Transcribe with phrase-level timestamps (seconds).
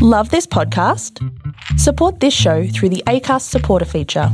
[0.00, 1.18] Love this podcast?
[1.78, 4.28] Support this show through the ACAST supporter feature.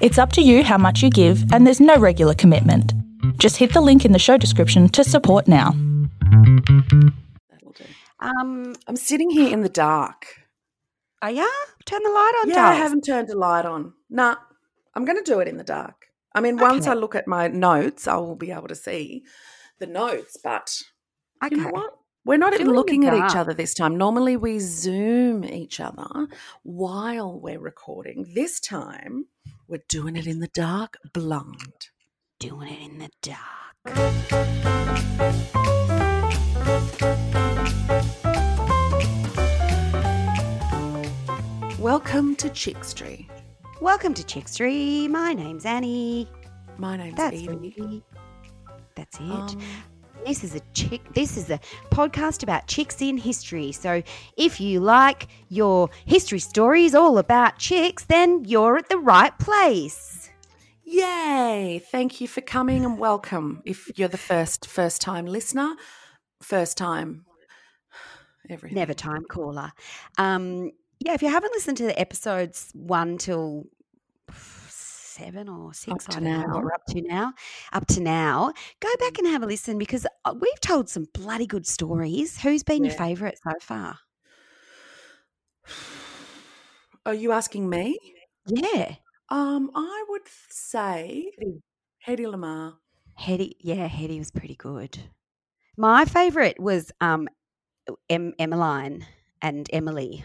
[0.00, 2.92] It's up to you how much you give, and there's no regular commitment.
[3.38, 5.70] Just hit the link in the show description to support now.
[8.20, 10.26] Um, I'm sitting here in the dark.
[11.22, 11.46] are ya?
[11.86, 13.92] Turn the light on, Yeah, I haven't turned the light on.
[14.08, 14.36] Nah,
[14.94, 16.06] I'm going to do it in the dark.
[16.34, 16.92] I mean, once Okay.
[16.92, 19.24] I look at my notes, I will be able to see
[19.80, 20.36] the notes.
[20.44, 20.70] But
[21.44, 21.56] Okay.
[21.56, 21.94] you know what?
[22.22, 23.96] We're not even looking at each other this time.
[23.96, 26.28] Normally, we zoom each other
[26.62, 28.26] while we're recording.
[28.34, 29.24] This time,
[29.66, 31.88] we're doing it in the dark, blind.
[32.38, 33.40] Doing it in the dark.
[41.78, 43.30] Welcome to Chickstree.
[43.80, 45.08] Welcome to Chickstree.
[45.08, 46.28] My name's Annie.
[46.76, 47.56] My name's That's Evie.
[47.56, 48.02] me.
[48.94, 49.22] That's it.
[49.22, 49.62] Um,
[50.26, 51.00] This is a chick.
[51.14, 51.58] This is a
[51.90, 53.72] podcast about chicks in history.
[53.72, 54.02] So
[54.36, 60.30] if you like your history stories all about chicks, then you're at the right place.
[60.84, 61.82] Yay!
[61.90, 63.62] Thank you for coming and welcome.
[63.64, 65.74] If you're the first first time listener,
[66.42, 67.24] first time
[68.50, 68.76] everything.
[68.76, 69.72] Never time caller.
[70.18, 73.64] Um, yeah, if you haven't listened to the episodes one till
[75.20, 76.54] seven or six, Up I to don't know now.
[76.54, 77.32] what we're up to now.
[77.72, 81.46] Up to now, go back and have a listen because uh, we've told some bloody
[81.46, 82.38] good stories.
[82.40, 83.98] Who's been your favourite so far?
[87.06, 87.98] Are you asking me?
[88.46, 88.94] Yeah,
[89.28, 91.30] Um, I would say
[92.06, 92.74] Hedy Lamarr.
[93.14, 93.56] Hetty.
[93.60, 94.98] Yeah, Hetty was pretty good.
[95.76, 97.28] My favourite was um,
[98.08, 99.06] em- Emmeline
[99.40, 100.24] and Emily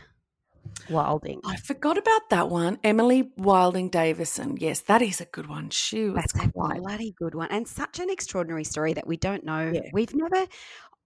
[0.90, 1.42] Wilding.
[1.46, 2.80] I forgot about that one.
[2.84, 4.58] Emily Wilding Davison.
[4.60, 5.70] Yes, that is a good one.
[5.70, 9.44] She was That's a bloody good one, and such an extraordinary story that we don't
[9.44, 9.72] know.
[9.74, 9.90] Yeah.
[9.94, 10.46] We've never,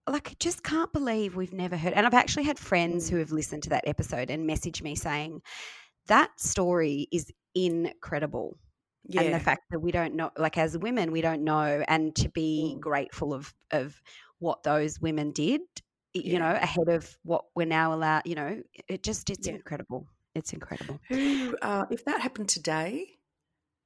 [0.08, 1.94] like, just can't believe we've never heard.
[1.94, 3.12] And I've actually had friends Mm.
[3.12, 5.42] who have listened to that episode and messaged me saying
[6.08, 8.58] that story is incredible,
[9.18, 12.30] and the fact that we don't know, like, as women, we don't know, and to
[12.30, 12.80] be Mm.
[12.82, 14.02] grateful of of
[14.40, 15.62] what those women did.
[16.14, 16.40] You Yeah.
[16.40, 18.24] know, ahead of what we're now allowed.
[18.26, 19.54] You know, it just it's Yeah.
[19.56, 20.08] incredible.
[20.36, 21.00] It's incredible.
[21.08, 21.56] who?
[21.62, 23.20] Uh, if that happened today,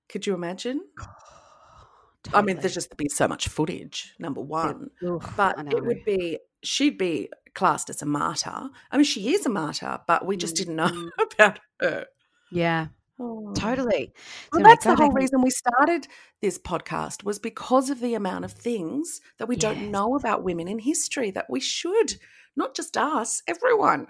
[0.10, 0.82] could you imagine?
[2.34, 4.16] I mean, there's just be so much footage.
[4.20, 4.90] Number one,
[5.36, 8.70] but it would be she'd be classed as a martyr.
[8.92, 11.10] I mean, she is a martyr, but we just didn't know mm.
[11.34, 12.06] about her.
[12.50, 12.88] yeah,
[13.24, 13.54] Oh.
[13.56, 14.12] totally.
[14.52, 16.08] Well, So, that's the whole reason we started
[16.42, 20.68] this podcast was because of the amount of things that we don't know about women
[20.68, 22.16] in history that we should,
[22.56, 24.08] not just us, everyone.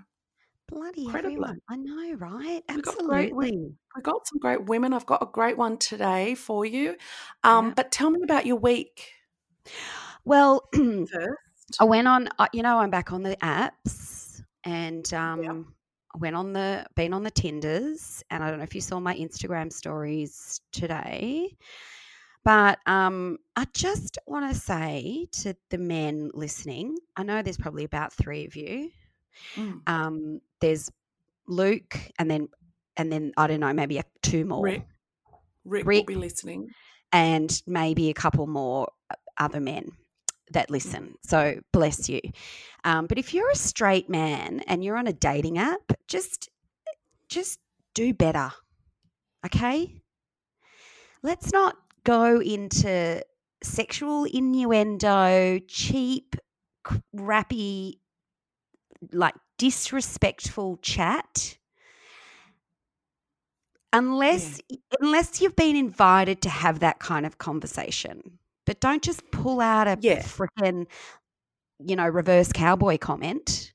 [0.69, 1.33] Bloody Incredibly.
[1.35, 1.59] everyone.
[1.69, 2.63] I know, right?
[2.67, 3.51] Got Absolutely.
[3.95, 4.93] We got some great women.
[4.93, 6.95] I've got a great one today for you.
[7.43, 7.73] Um, Yeah.
[7.75, 9.11] But tell me about your week
[10.25, 11.11] Well, first.
[11.79, 15.63] I went on, uh, you know, I'm back on the apps and um, I
[16.17, 18.23] went on the, been on the Tinders.
[18.29, 21.55] And I don't know if you saw my Instagram stories today,
[22.43, 27.83] but um, I just want to say to the men listening, I know there's probably
[27.85, 28.91] about three of you.
[29.55, 29.81] Mm.
[29.87, 30.91] Um, there's
[31.47, 32.49] Luke and then,
[32.97, 34.63] and then I don't know, maybe two more.
[34.63, 34.85] Rick,
[35.65, 36.09] Rick, Rick.
[36.09, 36.69] will be listening.
[37.11, 39.91] and maybe a couple more uh, other men
[40.51, 41.15] that listen.
[41.23, 42.21] So bless you.
[42.83, 46.49] Um, but if you're a straight man and you're on a dating app, just
[47.29, 47.59] just
[47.93, 48.51] do better.
[49.45, 49.95] Okay?
[51.21, 53.23] Let's not go into
[53.63, 56.35] sexual innuendo, cheap,
[56.83, 57.99] crappy,
[59.11, 61.57] like disrespectful chat
[63.93, 64.59] unless
[64.99, 68.39] unless you've been invited to have that kind of conversation.
[68.65, 70.19] But don't just pull out a Yeah.
[70.21, 70.87] freaking,
[71.79, 73.73] you know, reverse cowboy comment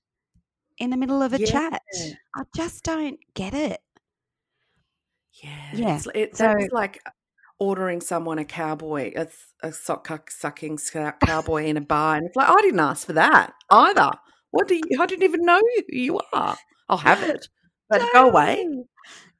[0.78, 1.46] in the middle of a Yeah.
[1.46, 1.82] chat.
[2.36, 3.80] I just don't get it.
[5.42, 5.70] Yeah.
[5.74, 7.02] Yeah, It's, it, so- like
[7.60, 9.26] ordering someone a cowboy, a,
[9.62, 10.78] a sock sucking
[11.24, 12.16] cowboy in a bar.
[12.16, 14.10] And it's like, I didn't ask for that either.
[14.52, 16.56] What do you, I didn't even know who you are.
[16.88, 17.48] I'll have it.
[17.90, 18.66] But go away.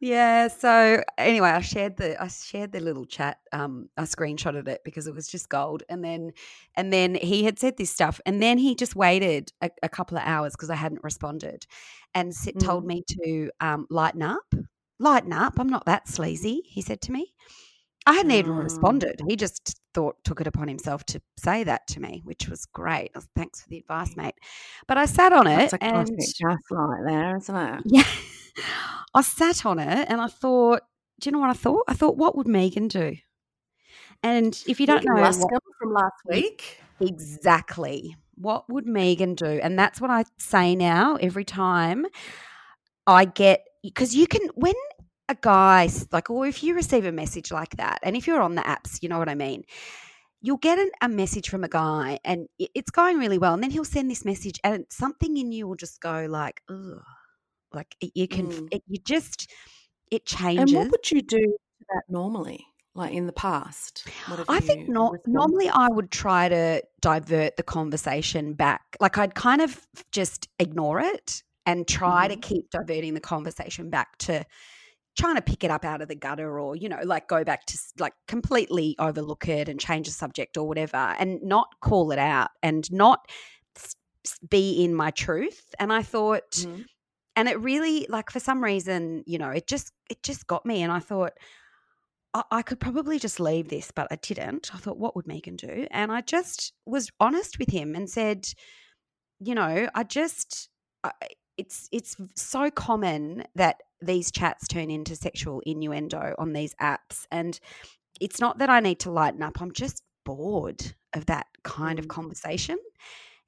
[0.00, 0.46] Yeah.
[0.48, 3.38] So anyway, I shared the I shared the little chat.
[3.52, 5.82] Um, I screenshotted it because it was just gold.
[5.88, 6.32] And then
[6.76, 10.16] and then he had said this stuff, and then he just waited a, a couple
[10.16, 11.66] of hours because I hadn't responded,
[12.14, 12.86] and s told Mm.
[12.86, 14.54] me to um, lighten up,
[15.00, 15.58] lighten up.
[15.58, 16.62] I'm not that sleazy.
[16.66, 17.34] He said to me.
[18.06, 18.64] I hadn't even Mm.
[18.64, 19.20] responded.
[19.28, 23.10] He just thought took it upon himself to say that to me, which was great.
[23.14, 24.34] Was, Thanks for the advice, mate.
[24.88, 27.84] But I sat on it That's a and classic gaslight there, isn't it?
[27.84, 28.04] yeah.
[29.14, 30.82] I sat on it and I thought,
[31.20, 31.84] do you know what I thought?
[31.88, 33.16] I thought, what would Megan do?
[34.22, 36.81] And if you don't Megan know what, from last week.
[37.00, 39.60] exactly What would Megan do?
[39.62, 42.06] And that's what I say now every time
[43.06, 44.75] I get because you can when
[45.28, 48.55] a guy like or if you receive a message like that and if you're on
[48.55, 49.64] the apps, you know what I mean.
[50.40, 53.72] You'll get an, a message from a guy and it's going really well and then
[53.72, 57.02] he'll send this message and something in you will just go like ugh
[57.73, 58.69] like it- you can Mm.
[58.73, 59.50] it, you just
[60.11, 60.73] it changes.
[60.73, 61.56] And what would you do
[61.91, 64.06] that normally, like in the past?
[64.49, 68.97] I think not normally I would try to divert the conversation back.
[69.00, 72.43] Like I'd kind of just ignore it and try to Mhm.
[72.43, 74.44] keep diverting the conversation back to
[75.19, 77.67] trying to pick it up out of the gutter or you know like go back
[77.67, 82.20] to like completely overlook it and change the subject or whatever and not call it
[82.20, 83.26] out and not
[84.49, 86.85] be in my truth and i thought Mhm.
[87.38, 90.82] And it really like for some reason you know it just it just got me
[90.82, 91.32] and i thought
[92.35, 94.75] I, I could probably just leave this but i didn't.
[94.75, 95.87] I thought what would megan do?
[95.90, 98.46] And i just was honest with him and said
[99.38, 100.69] you know i just
[101.05, 101.12] I,
[101.56, 107.58] it's it's so common that these chats turn into sexual innuendo on these apps and
[108.20, 112.06] it's not that i need to lighten up i'm just bored of that kind of
[112.06, 112.11] Mm.
[112.11, 112.79] conversation.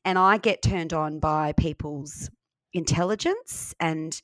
[0.05, 2.31] And i get turned on by people's
[2.73, 4.21] intelligence and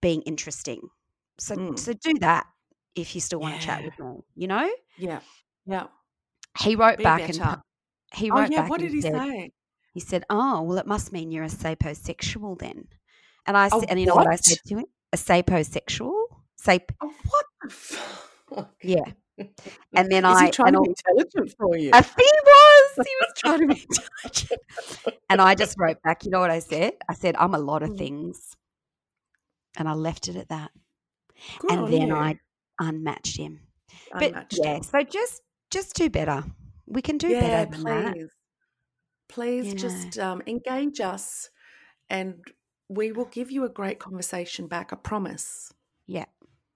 [0.00, 0.80] being interesting
[1.38, 1.78] so Mm.
[1.78, 2.46] so do that
[2.94, 5.20] if you still want to chat with me you know Yeah.
[5.66, 5.86] Yeah.
[6.60, 7.62] he wrote Be back and better.
[8.14, 8.62] he Oh wrote yeah.
[8.62, 9.50] back What and did he said say?
[9.92, 12.88] he said oh well it must mean you're a sapiosexual then
[13.46, 16.14] and I said and you know what i said to him a sapiosexual
[16.56, 18.74] sap Oh, what the fuck?
[18.82, 19.04] yeah
[19.94, 21.90] and then Is I he trying and to be intelligent for you?
[21.92, 23.06] I think he was.
[23.06, 24.60] He was trying to be intelligent.
[25.30, 26.94] And I just wrote back, you know what I said?
[27.08, 27.98] I said, I'm a lot of Mm.
[27.98, 28.56] things.
[29.76, 30.70] And I left it at that.
[31.58, 32.14] Good and then you.
[32.16, 32.38] I
[32.80, 33.60] unmatched him.
[34.12, 34.82] But Unmatched yeah, him.
[34.82, 36.44] so just just do better.
[36.86, 38.30] We can do yeah, better please.
[39.28, 39.80] Please You know.
[39.80, 41.50] just um, engage us
[42.10, 42.36] and
[42.88, 45.72] we will give you a great conversation back, I promise.
[46.06, 46.24] Yeah.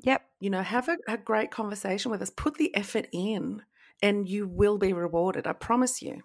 [0.02, 0.22] Yep.
[0.40, 2.30] You know, have a, a great conversation with us.
[2.30, 3.62] Put the effort in
[4.02, 5.46] and you will be rewarded.
[5.46, 6.22] I promise you.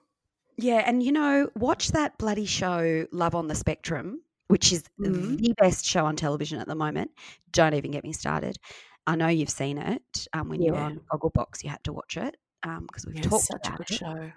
[0.58, 5.38] Yeah, and you know, watch that bloody show Love on the Spectrum, which is Mhm.
[5.38, 7.12] the best show on television at the moment.
[7.52, 8.58] Don't even get me started.
[9.06, 10.28] I know you've seen it.
[10.34, 10.86] Um, when you were Yeah.
[10.86, 13.92] on Gogglebox, you had to watch it because we've Yeah, talked such a about good
[13.92, 13.98] it.
[13.98, 14.32] show.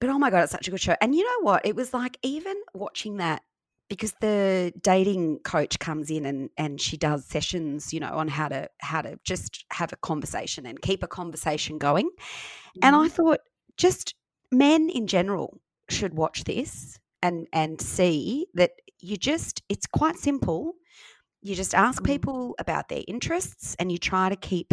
[0.00, 0.96] But oh my god, it's such a good show.
[1.00, 1.64] And you know what?
[1.64, 3.42] It was like even watching that
[3.90, 8.48] because the dating coach comes in and and she does sessions, you know, on how
[8.48, 12.10] to how to just have a conversation and keep a conversation going.
[12.82, 13.10] And I Mhm.
[13.10, 13.40] thought
[13.76, 14.14] just
[14.52, 15.60] men in general
[15.90, 20.74] should watch this and and see that you just it's quite simple.
[21.42, 22.04] You just ask Mm.
[22.04, 24.72] people about their interests and you try to keep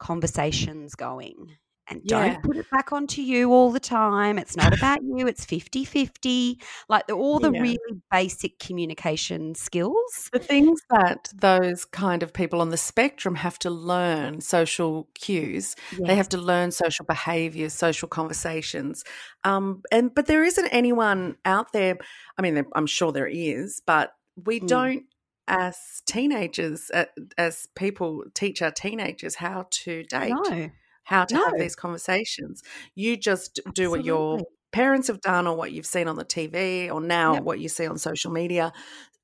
[0.00, 1.56] conversations going.
[1.88, 2.18] And Yeah.
[2.20, 4.38] don't put it back onto you all the time.
[4.38, 5.26] It's not about you.
[5.26, 6.60] It's 50-50.
[6.88, 7.62] Like the, all the Yeah.
[7.62, 10.30] really basic communication skills.
[10.32, 15.76] The things that those kind of people on the spectrum have to learn social cues.
[15.92, 19.04] They have to learn social behaviors, social conversations.
[19.44, 21.96] Um, and but there isn't anyone out there.
[22.38, 24.12] I mean, there, I'm sure there is, but
[24.44, 24.66] we Hmm.
[24.66, 25.04] don't,
[25.48, 26.90] as teenagers,
[27.38, 30.70] as people, teach our teenagers how to date, No.
[31.06, 32.62] How to have these conversations.
[32.94, 34.40] You just do what your
[34.72, 37.42] parents have done, or what you've seen on the TV, or now Yep.
[37.44, 38.72] what you see on social media.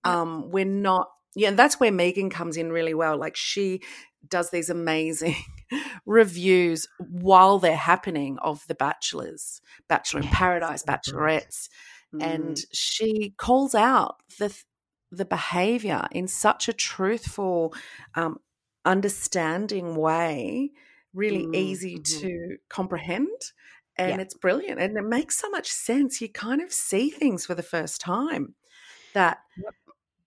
[0.06, 0.14] Yep.
[0.14, 1.08] Um, we're not.
[1.34, 3.16] Yeah, and that's where Megan comes in really well.
[3.16, 3.80] Like she
[4.28, 5.34] does these amazing
[6.06, 10.92] reviews while they're happening of the bachelors, Bachelor in Paradise, good.
[11.00, 11.68] Bachelorettes,
[12.20, 12.64] and Mm.
[12.72, 14.54] she calls out the
[15.10, 17.74] the behavior in such a truthful,
[18.14, 18.38] um,
[18.84, 20.70] understanding way,
[21.14, 22.32] really Mm, easy mhm.
[22.38, 23.40] to comprehend.
[23.96, 24.22] And Yeah.
[24.22, 24.80] it's brilliant.
[24.80, 26.20] And it makes so much sense.
[26.20, 28.54] You kind of see things for the first time
[29.14, 29.38] that.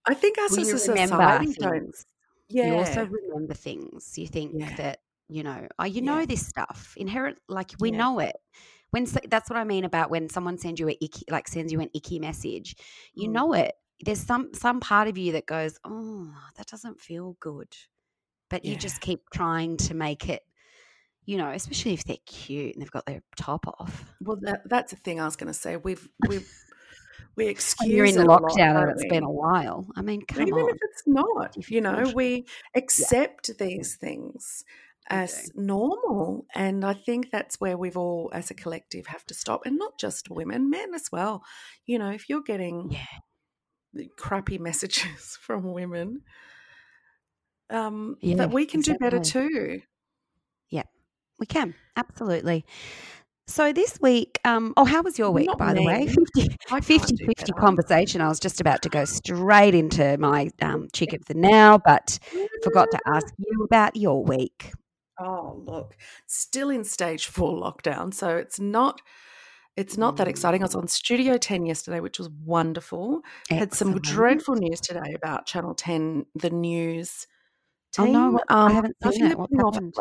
[0.08, 1.96] I think us as a society don't.
[2.50, 2.64] Yeah.
[2.64, 4.18] You also remember things.
[4.18, 4.78] You think Yeah.
[4.78, 6.20] that you know, oh, you Yeah.
[6.20, 6.94] know this stuff.
[6.98, 7.92] Inherent, like we Yeah.
[7.92, 8.36] know it.
[8.92, 11.74] When so, that's what I mean about when someone sends you a icky, like sends
[11.74, 12.76] you an icky message.
[13.16, 13.38] You Mm.
[13.38, 13.76] know it.
[14.02, 17.76] There's some some part of you that goes, oh, that doesn't feel good,
[18.50, 20.44] but you just keep trying to make it.
[21.26, 24.06] You know, especially if they're cute and they've got their top off.
[24.22, 25.78] Well, that, that's the thing I was going to say.
[25.78, 26.48] We've we've
[27.36, 29.10] we excuse When you're in lot, lockdown and it's we?
[29.10, 29.88] been a while.
[29.96, 30.70] I mean, come Even on.
[30.70, 34.64] if it's not, you know, we accept these things
[35.10, 39.66] as normal, and I think that's where we've all, as a collective, have to stop,
[39.66, 41.44] and not just women, men as well.
[41.86, 43.06] You know, if you're getting Yeah.
[44.18, 46.22] crappy messages from women,
[47.70, 49.82] um, Yeah, that we can do better too.
[51.46, 52.66] We can absolutely.
[53.46, 56.06] So this week, um, oh, how was your week, Not by the way?
[56.08, 56.08] me.
[56.16, 58.20] 50 50 50 conversation.
[58.20, 62.18] I was just about to go straight into my um, chick of the now, but
[62.64, 64.72] forgot to ask you about your week.
[65.20, 69.02] Oh, look, still in stage four lockdown, so it's not.
[69.78, 70.64] It's not that exciting.
[70.64, 73.22] I was on Studio 10 yesterday, which was wonderful.
[73.52, 77.28] Had some dreadful news today about Channel 10, the news
[77.98, 78.14] Oh, team.
[78.14, 79.38] no, what- I haven't I seen it.
[79.38, 79.96] What's off happened?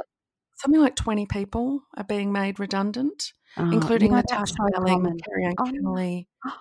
[0.57, 5.03] Something like 20 people are being made redundant, Oh, you including know, that's Natasha Belling.
[5.05, 6.27] Kerri-Anne Oh, Kennerley.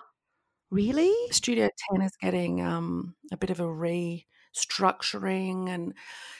[0.70, 1.12] Really?
[1.30, 5.68] Studio 10 is getting um, a bit of a restructuring.
[5.68, 5.94] And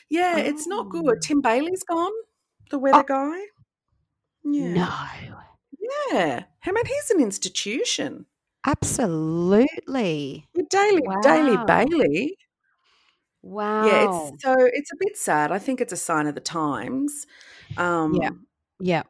[0.08, 0.88] yeah, it's not Oh.
[0.88, 1.23] good.
[1.23, 2.11] Tim Bailey's gone,
[2.70, 3.38] the weather guy.
[4.42, 4.75] Yeah.
[4.75, 4.88] No.
[6.11, 6.44] Yeah.
[6.66, 8.26] I mean, he's an institution.
[8.66, 10.49] Absolutely.
[10.70, 12.37] Daily, Daily Bailey.
[13.46, 13.86] Wow.
[13.86, 15.52] Yeah, it's so it's a bit sad.
[15.52, 17.26] I think it's a sign of the times.
[17.76, 18.14] Um,
[18.80, 19.02] yeah.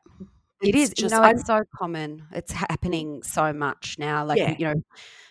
[0.60, 0.90] It it's.
[0.94, 2.24] Just, you know, it's so common.
[2.32, 4.24] It's happening so much now.
[4.24, 4.56] Like, Yeah.
[4.58, 4.74] you know,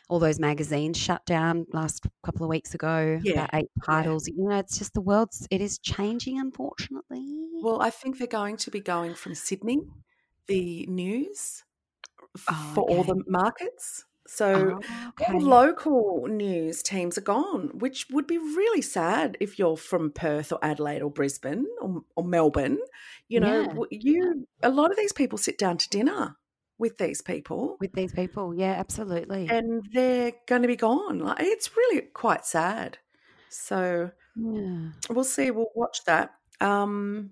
[0.10, 4.28] all those magazines shut down last couple of weeks ago, Yeah, about eight titles.
[4.28, 7.26] You know, it's just the world's, it is changing, unfortunately.
[7.62, 9.80] well, I think they're going to be going from Sydney,
[10.48, 11.64] the news,
[12.50, 14.06] Oh, for all the markets.
[14.34, 19.78] So Oh, all local news teams are gone, which would be really sad if you're
[19.78, 22.80] from Perth or Adelaide or Brisbane or, or Melbourne.
[23.28, 26.38] You know, Yeah, you a lot of these people sit down to dinner
[26.80, 28.56] with these people, With these people.
[28.56, 29.48] Yeah, absolutely.
[29.50, 31.20] and they're going to be gone.
[31.20, 32.98] Like it's really quite sad.
[33.50, 34.90] So yeah.
[35.12, 35.52] we'll see.
[35.52, 36.32] We'll watch that.
[36.60, 37.32] Um,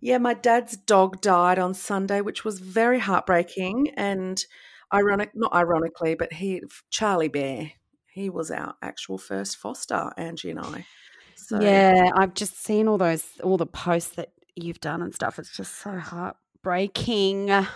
[0.00, 4.44] yeah, my dad's dog died on Sunday, which was very heartbreaking and
[4.92, 5.30] ironic.
[5.34, 7.72] Not ironically, but he, Charlie Bear,
[8.12, 10.86] he was our actual first foster, Angie and I.
[11.34, 15.38] So Yeah, I've just seen all those, all the posts that you've done and stuff.
[15.38, 17.50] It's just so heartbreaking.
[17.50, 17.68] I've-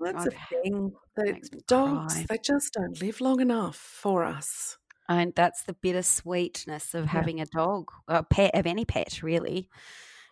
[0.00, 0.92] that's I've- a thing.
[1.16, 2.26] The dogs, cry.
[2.28, 4.78] they just don't live long enough for us.
[5.08, 7.10] And that's the bittersweetness of Yeah.
[7.10, 9.68] having a dog, a pet of any pet, really.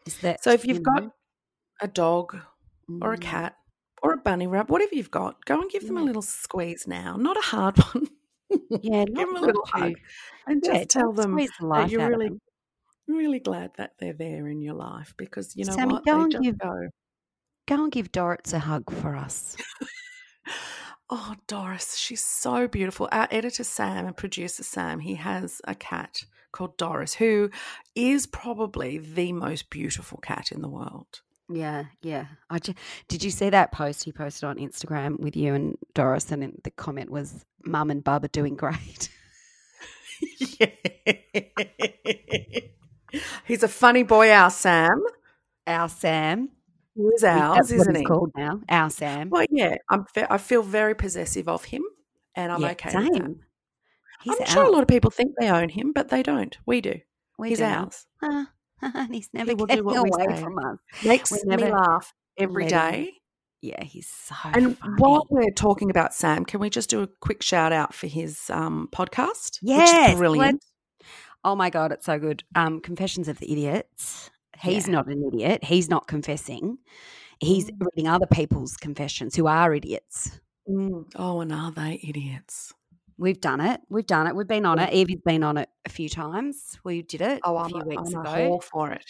[0.07, 1.11] Is that So if you you've got
[1.81, 2.37] a dog
[3.03, 3.57] or a mm, cat
[4.02, 7.17] or a bunny rabbit, whatever you've got, go and give them a little squeeze now.
[7.17, 8.09] Not a hard one.
[8.83, 9.93] yeah, give them a little too, hug
[10.47, 12.40] and yeah, just tell them the that you're really, them.
[13.07, 16.05] really glad that they're there in your life because you know Sammy, what?
[16.07, 16.88] go They and give- go.
[17.67, 19.57] Go and give Doris a hug for us.
[21.11, 23.09] Oh, Doris, she's so beautiful.
[23.11, 27.50] Our editor Sam and producer Sam, he has a cat called Doris, who
[27.95, 31.23] is probably the most beautiful cat in the world.
[31.50, 32.26] Yeah, yeah.
[32.50, 32.75] I ju-
[33.09, 36.31] did you see that post he posted on Instagram with you and Doris?
[36.31, 39.09] And the comment was, "Mum and Bub are doing great."
[43.47, 45.02] He's a funny boy, our Sam.
[45.67, 46.50] Our Sam,
[46.95, 48.05] He is ours, isn't he?
[48.05, 48.61] called now.
[48.69, 49.31] Our Sam.
[49.31, 50.05] Well, yeah, I'm.
[50.07, 51.83] Fe- I feel very possessive of him,
[52.35, 53.12] and I'm Yeah, okay with that.
[53.23, 53.40] same.
[54.23, 56.57] He's I'm sure a lot of people think they own him, but they don't.
[56.67, 56.95] We do.
[57.38, 57.64] We He's do.
[57.64, 58.07] ours.
[58.23, 58.50] Ah,
[58.95, 60.43] and he's never will do what we away say.
[60.43, 60.79] from us.
[61.05, 63.13] Makes We me never laugh every day.
[63.61, 64.95] Yeah, he's so And funny.
[64.99, 68.49] while we're talking about Sam, can we just do a quick shout out for his
[68.51, 69.59] um, podcast?
[69.63, 70.65] Yes, which is brilliant.
[71.45, 72.45] Oh my god, it's so good.
[72.55, 74.31] Um, Confessions of the Idiots.
[74.61, 74.93] He's Yeah.
[74.95, 75.65] not an idiot.
[75.65, 76.79] He's not confessing.
[77.41, 77.87] He's Mm.
[77.97, 80.41] reading other people's confessions who are idiots.
[80.69, 81.05] Mm.
[81.17, 82.75] Oh, and are they idiots?
[83.19, 83.81] We've done it.
[83.89, 84.37] We've done it.
[84.37, 84.93] We've been on it.
[84.95, 86.79] Evie's been on it a few times.
[86.85, 88.61] We did it Oh, a I'm, few a, weeks I'm ago.
[88.61, 89.05] for it.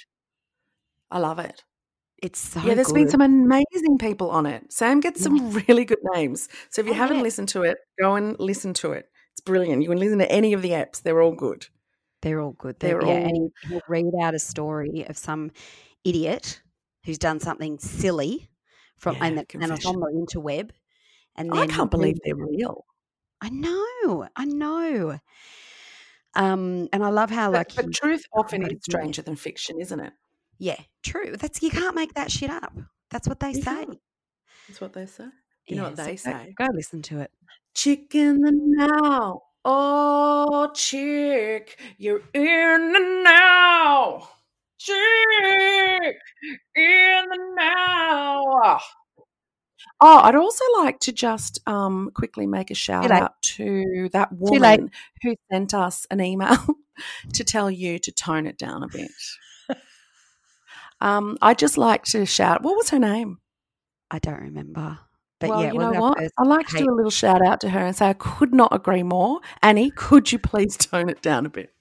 [1.11, 1.63] I love it.
[2.23, 2.95] It's so yeah, there's good.
[2.95, 4.73] been some amazing people on it.
[4.73, 6.49] Sam gets some really good names.
[6.71, 9.07] So if you Oh, haven't listened to it, go and listen to it.
[9.33, 9.83] It's brilliant.
[9.83, 11.67] You can listen to any of the apps; they're all good.
[12.23, 12.81] They're all good.
[12.81, 15.53] They're They're, yeah, and all- he- he'll read out a story of some
[16.03, 16.61] idiot
[17.05, 18.49] who's done something silly
[18.97, 20.71] from Yeah, and, the, and it's on the interweb.
[21.37, 22.85] And I can't believe they're real.
[23.41, 25.19] I know, I know.
[26.35, 30.01] Um, and I love how like but he- truth often is stranger than fiction, isn't
[30.01, 30.13] it?
[30.59, 31.37] yeah, true.
[31.37, 32.73] That's you can't make that shit up.
[33.11, 33.85] That's what they You say.
[33.87, 33.99] can't.
[34.69, 35.27] That's what they say.
[35.67, 36.55] You know what they go- say?
[36.57, 37.31] Go listen to it.
[37.75, 39.43] Chicken the now.
[39.65, 44.29] Oh, chick, you're in the now.
[44.79, 46.17] Chick,
[46.77, 48.81] in the now.
[50.01, 54.91] Oh, I'd also like to just um, quickly make a shout out to that woman
[55.23, 56.57] who sent us an email
[57.33, 59.11] to tell you to tone it down a bit.
[61.01, 62.63] um, I'd just like to shout.
[62.63, 63.39] What was her name?
[64.11, 64.99] I don't remember.
[65.41, 66.19] But well, yeah, you know what?
[66.19, 68.75] I'd like to do a little shout out to her and say I could not
[68.75, 69.41] agree more.
[69.63, 71.73] Annie, could you please tone it down a bit?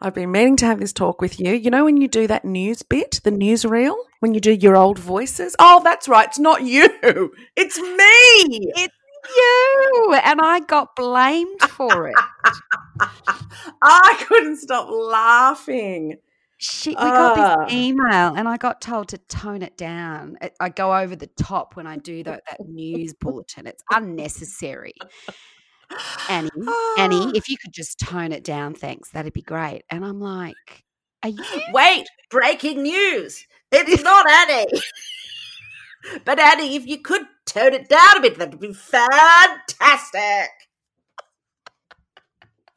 [0.00, 1.52] I've been meaning to have this talk with you.
[1.52, 4.98] You know when you do that news bit, the newsreel, when you do your old
[4.98, 5.54] voices?
[5.58, 6.28] Oh, that's right.
[6.28, 6.88] It's not you.
[7.56, 8.72] It's me.
[8.76, 8.94] It's
[9.36, 10.14] you.
[10.24, 12.14] And I got blamed for it.
[13.82, 16.16] I couldn't stop laughing.
[16.62, 17.64] She, we got Ah.
[17.64, 20.36] this email and I got told to tone it down.
[20.42, 23.66] I- I go over the top when I do that, that news bulletin.
[23.66, 24.92] It's unnecessary.
[26.28, 26.94] Annie, Ah.
[26.98, 29.10] Annie, if you could just tone it down, thanks.
[29.10, 29.82] That'd be great.
[29.90, 30.84] And I'm like,
[31.22, 31.42] are you?
[31.72, 33.46] Wait, breaking news.
[33.72, 34.66] It is not Annie.
[36.24, 40.50] but Annie, if you could tone it down a bit, that'd be fantastic.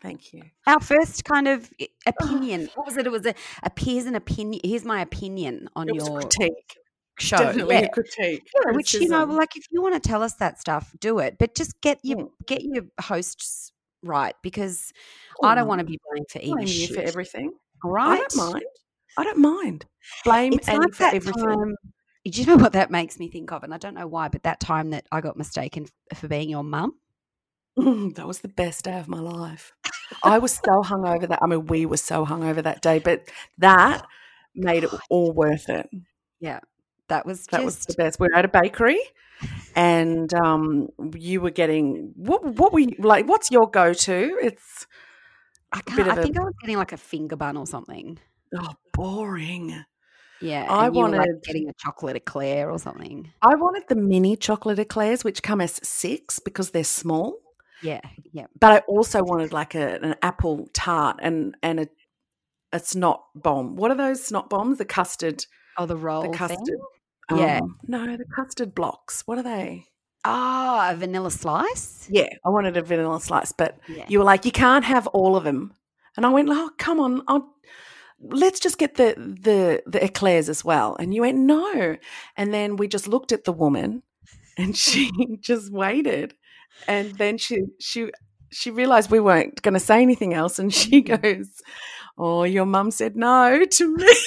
[0.01, 0.43] Thank you.
[0.67, 1.71] Our first kind of
[2.05, 2.69] opinion.
[2.75, 3.07] What was it?
[3.07, 4.59] It was a, a here's an opinion.
[4.65, 6.75] Here's my opinion on It was a your critique.
[7.19, 7.37] Show.
[7.37, 7.85] Definitely Yeah.
[7.85, 8.49] a critique.
[8.65, 11.37] Yeah, which you know, like if you want to tell us that stuff, do it.
[11.39, 12.29] But just get your Mm.
[12.47, 13.71] get your hosts
[14.03, 14.91] right because
[15.43, 17.53] I don't want to be blamed for eating you for everything.
[17.83, 18.11] Right?
[18.11, 18.65] I don't mind.
[19.17, 19.85] I don't mind.
[20.25, 21.43] Blame It's Annie like for that everything.
[21.43, 21.75] time.
[22.25, 23.63] Do you know what that makes me think of?
[23.63, 26.63] And I don't know why, but that time that I got mistaken for being your
[26.63, 26.95] mum.
[27.77, 29.73] Mm, that was the best day of my life.
[30.23, 34.05] I was so hungover that I mean we were so hungover that day, but that
[34.55, 35.89] made it all worth it.
[37.09, 38.19] That was That was the best.
[38.19, 38.99] We were at a bakery,
[39.75, 42.43] and um, you were getting what?
[42.45, 43.27] What were you like?
[43.27, 44.37] What's your go-to?
[44.41, 44.87] It's
[45.71, 46.01] I can't.
[46.07, 48.19] of I a- think I was getting like a finger bun or something.
[48.55, 49.83] oh, boring.
[50.41, 53.31] Yeah, I were, like, wanted- getting a chocolate eclair or something.
[53.41, 57.35] I wanted the mini chocolate eclairs, which come as six because they're small.
[57.81, 58.47] Yeah, yeah.
[58.59, 61.87] But I also wanted like a, an apple tart and and a
[62.71, 63.75] a snot bomb.
[63.75, 64.77] What are those snot bombs?
[64.79, 65.45] The custard,
[65.77, 66.37] Oh, the roll the thing.
[66.37, 66.79] custard.
[67.33, 67.59] Yeah.
[67.61, 69.23] um, no, the custard blocks.
[69.25, 69.85] What are they?
[70.25, 72.07] Ah, a vanilla slice.
[72.09, 74.05] Yeah, I wanted a vanilla slice, but Yeah.
[74.07, 75.73] you were like, you can't have all of them.
[76.15, 77.53] And I went, oh, come on, I'll,
[78.21, 80.95] let's just get the, the the eclairs as well.
[80.99, 81.97] And you went, no.
[82.37, 84.03] And then we just looked at the woman,
[84.57, 85.11] and she
[85.41, 86.35] just waited,
[86.87, 88.11] and then she she
[88.51, 91.49] she realized we weren't going to say anything else, and she goes,
[92.17, 94.13] oh, your mum said no to me.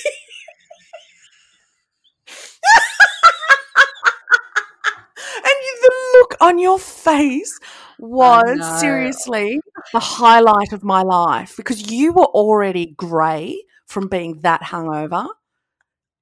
[5.36, 7.58] And you, the look on your face
[7.98, 9.60] was seriously
[9.92, 15.28] the highlight of my life because you were already grey from being that hungover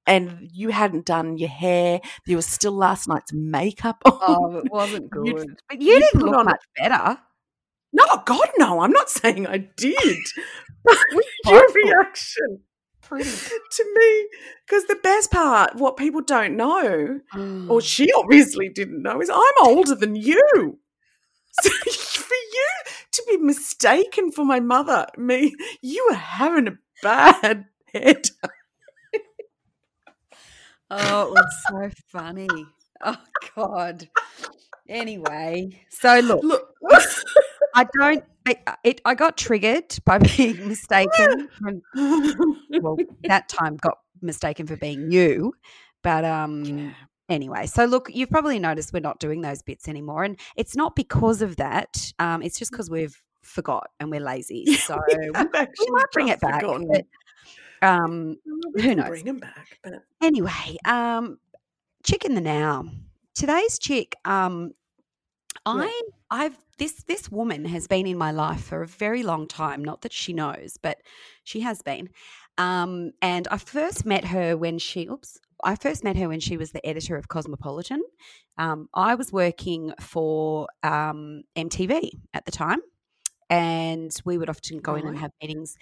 [0.07, 2.01] and you hadn't done your hair.
[2.27, 4.19] There was still last night's makeup on.
[4.23, 5.57] Oh, it wasn't good.
[5.69, 7.19] but you you'd didn't look on- much better.
[7.93, 8.81] No, God, no.
[8.81, 9.97] I'm not saying I did.
[11.15, 11.75] your both
[13.11, 14.29] to me,
[14.67, 17.71] because the best part, what people don't know, Mm.
[17.71, 20.79] or she obviously didn't know, is I'm older than you.
[21.63, 22.69] So for you
[23.13, 28.29] to be mistaken for my mother, me, you were having a bad head.
[30.91, 32.49] Oh, it was so funny.
[33.05, 33.17] Oh
[33.55, 34.09] God.
[34.89, 36.75] Anyway, so look, Look,
[37.75, 38.25] I don't.
[38.47, 41.49] I, it, I got triggered by being mistaken.
[41.59, 41.83] from-
[42.83, 45.55] well, that time got mistaken for being you,
[46.03, 46.95] but um.
[47.31, 50.95] Anyway, so look, you've probably noticed we're not doing those bits anymore, and it's not
[50.95, 52.13] because of that.
[52.19, 54.65] Um, it's just because we've forgot and we're lazy.
[54.77, 55.51] So we I've
[55.89, 56.63] might bring it back.
[56.63, 57.07] But,
[57.81, 58.37] um,
[58.75, 59.09] We who knows?
[59.09, 61.39] Bring them back, but Anyway, um,
[62.05, 62.85] chick in the now.
[63.35, 64.73] Today's chick, um,
[65.65, 69.85] I, I've this this woman has been in my life for a very long time.
[69.85, 70.99] Not that she knows, but
[71.43, 72.09] she has been.
[72.59, 76.57] Um, and I first met her when she, oops, I first met her when she
[76.57, 78.03] was the editor of Cosmopolitan.
[78.59, 82.81] Um, I was working for um, MTV at the time,
[83.51, 85.77] and we would often go in and have meetings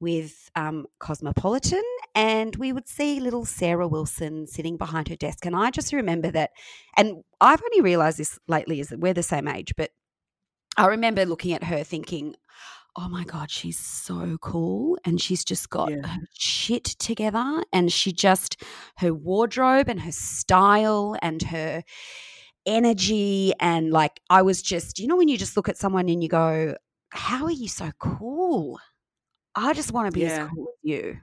[0.00, 1.82] with um, Cosmopolitan,
[2.14, 5.44] and we would see little Sarah Wilson sitting behind her desk.
[5.44, 6.50] And I just remember that,
[6.96, 9.90] and I've only realized this lately is that we're the same age, but
[10.76, 12.34] I remember looking at her thinking,
[12.96, 14.98] oh my God, she's so cool.
[15.04, 16.06] And she's just got Yeah.
[16.06, 17.62] her shit together.
[17.72, 18.62] And she just,
[18.98, 21.82] her wardrobe and her style and her
[22.66, 23.52] energy.
[23.60, 26.28] And like, I was just, you know, when you just look at someone and you
[26.28, 26.76] go,
[27.10, 28.78] how are you so cool?
[29.54, 30.26] I just want to be Yeah.
[30.26, 31.18] as cool as you,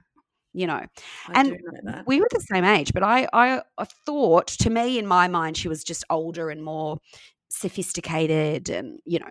[0.54, 0.84] you know
[1.26, 4.98] I and know we were the same age, but I, I, I thought, to me,
[4.98, 6.98] in my mind, she was just older and more
[7.52, 9.30] sophisticated, and you know.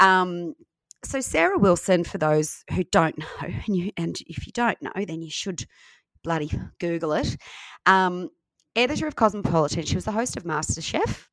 [0.00, 0.54] Um,
[1.04, 4.92] so Sarah Wilson, for those who don't know, and, you, and if you don't know,
[5.06, 5.64] then you should
[6.24, 6.50] bloody
[6.80, 7.36] Google it.
[7.86, 8.30] Um,
[8.74, 11.26] editor of Cosmopolitan, she was the host of MasterChef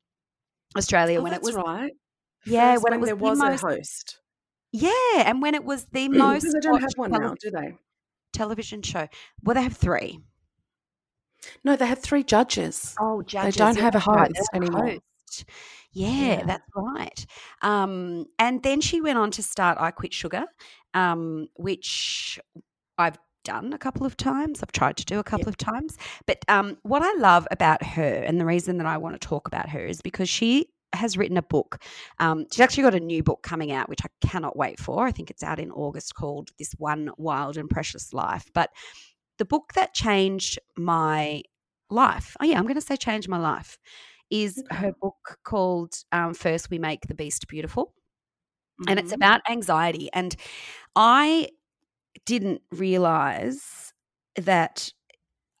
[0.76, 1.92] Australia Oh, when it was right.
[2.44, 4.20] yeah First when it was there the was most- a host.
[4.72, 4.90] Yeah,
[5.24, 7.74] and when it was the most they don't have one now, do they?
[8.32, 9.08] television show.
[9.42, 10.20] Well, they have three.
[11.64, 12.94] No, they have three judges.
[13.00, 13.54] Oh, judges.
[13.54, 14.86] They don't have a right, host they have a anymore.
[15.28, 15.44] host.
[15.96, 16.42] Yeah, Yeah.
[16.44, 17.26] that's right.
[17.62, 20.44] Um, and then she went on to start I Quit Sugar,
[20.94, 22.38] um, which
[22.98, 24.62] I've done a couple of times.
[24.62, 25.96] I've tried to do a couple of times.
[26.26, 29.46] But um, what I love about her, and the reason that I want to talk
[29.48, 31.82] about her, is because she has written a book.
[32.18, 35.06] Um, she's actually got a new book coming out, which I cannot wait for.
[35.06, 38.50] I think it's out in August called This One Wild and Precious Life.
[38.54, 38.70] But
[39.38, 41.42] the book that changed my
[41.90, 43.78] life, oh, yeah, I'm going to say changed my life,
[44.30, 47.94] is her book called um, First We Make the Beast Beautiful.
[48.88, 49.16] And it's Mhm.
[49.16, 50.10] about anxiety.
[50.12, 50.36] And
[50.96, 51.50] I
[52.26, 53.92] didn't realize
[54.36, 54.92] that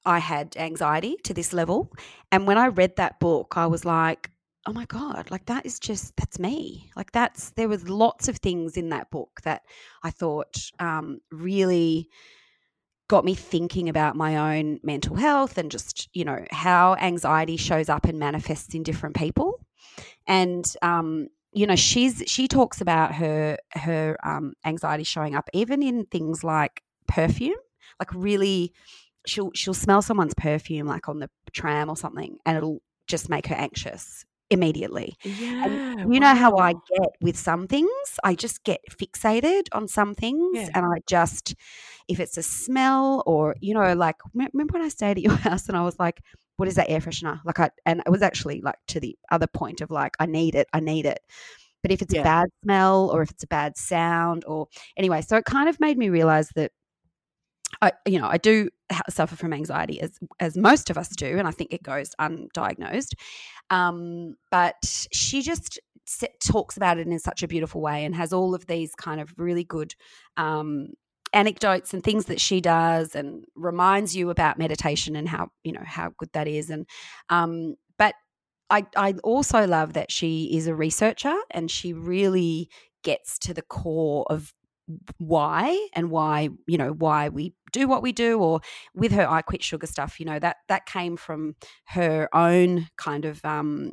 [0.04, 1.92] I had anxiety to this level.
[2.32, 4.30] And when I read that book, I was like,
[4.66, 6.90] oh my God, like that is just, that's me.
[6.96, 9.62] Like that's, there was lots of things in that book that
[10.04, 12.08] I thought um, really
[13.08, 17.88] got me thinking about my own mental health and just, you know, how anxiety shows
[17.88, 19.60] up and manifests in different people.
[20.26, 25.82] And, um, you know, she's she talks about her her um, anxiety showing up even
[25.82, 27.56] in things like perfume,
[27.98, 28.74] like really,
[29.26, 33.46] she'll she'll smell someone's perfume like on the tram or something, and it'll just make
[33.46, 35.16] her anxious immediately.
[35.24, 35.64] Yeah.
[35.64, 37.90] And you know how I get with some things?
[38.24, 40.68] I just get fixated on some things, Yeah.
[40.74, 41.54] and I just,
[42.08, 45.68] if it's a smell or you know, like remember when I stayed at your house
[45.68, 46.20] and I was like,
[46.56, 49.46] "What is that air freshener?" Like I, and it was actually like to the other
[49.46, 51.20] point of like, I need it, I need it.
[51.82, 55.36] But if it's a bad smell or if it's a bad sound or anyway, so
[55.36, 56.72] it kind of made me realize that
[57.82, 58.70] I, you know, I do
[59.10, 63.14] suffer from anxiety as as most of us do, and I think it goes undiagnosed.
[63.70, 65.80] Um, but she just
[66.44, 69.34] talks about it in such a beautiful way and has all of these kind of
[69.36, 69.94] really good
[70.36, 70.88] um,
[71.32, 75.84] anecdotes and things that she does, and reminds you about meditation and how you know
[75.84, 76.70] how good that is.
[76.70, 76.86] And
[77.28, 78.14] um, but
[78.70, 82.68] I I also love that she is a researcher and she really
[83.02, 84.52] gets to the core of
[85.18, 88.60] why and why you know why we do what we do or
[88.94, 91.54] with her i quit sugar stuff you know that that came from
[91.86, 93.92] her own kind of um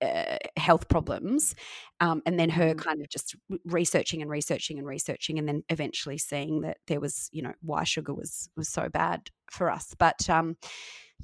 [0.00, 1.56] uh, health problems
[2.00, 2.78] um, and then her Mhm.
[2.78, 7.28] kind of just researching and researching and researching and then eventually seeing that there was
[7.32, 10.56] you know why sugar was was so bad for us but um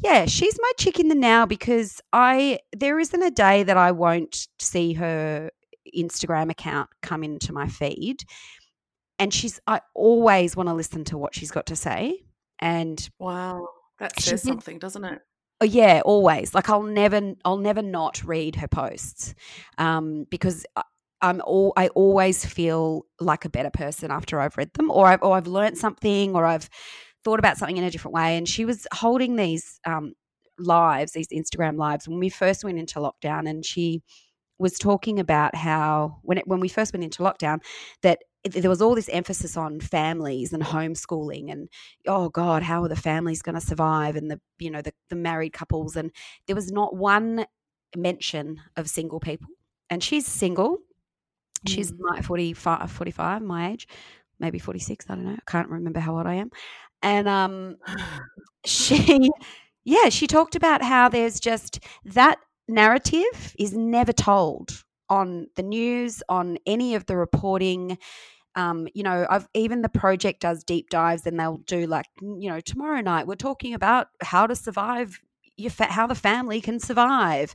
[0.03, 3.93] yeah she's my chick in the now because i there isn't a day that i
[3.93, 5.51] won't see her
[5.97, 8.25] instagram account come into my feed
[9.19, 12.25] and she's i always want to listen to what she's got to say
[12.61, 13.69] and Wow.
[13.99, 15.21] That says something, doesn't it?
[15.61, 16.55] Oh, yeah, always.
[16.55, 19.35] Like I'll never, I'll never not read her posts,
[19.79, 20.83] um, because I-
[21.21, 25.23] I'm all, I always feel like a better person after I've read them, or I've,
[25.23, 26.69] or I've learned something, or I've
[27.23, 28.37] thought about something in a different way.
[28.37, 30.15] And she was holding these um,
[30.59, 34.03] lives, these Instagram lives, when we first went into lockdown, and she
[34.59, 37.61] was talking about how when it, when we first went into lockdown
[38.03, 41.69] that there was all this emphasis on families and homeschooling and
[42.07, 45.17] oh god how are the families going to survive and the you know the, the
[45.17, 45.97] married couples?
[45.97, 46.11] And
[46.47, 47.47] there was not one
[47.97, 49.49] mention of single people.
[49.91, 50.79] And she's single.
[51.67, 51.99] She's Mm.
[52.01, 53.89] my 45 45 my age.
[54.41, 55.33] Maybe 46 i don't know.
[55.33, 56.51] I can't remember how old i am.
[57.03, 57.77] And um
[58.67, 59.31] she
[59.85, 66.23] yeah she talked about how there's just that narrative is never told on the news
[66.29, 67.99] on any of the reporting
[68.57, 72.49] um, you know i've even the project does deep dives and they'll do like you
[72.49, 75.21] know tomorrow night we're talking about how to survive
[75.57, 77.55] your fa- how the family can survive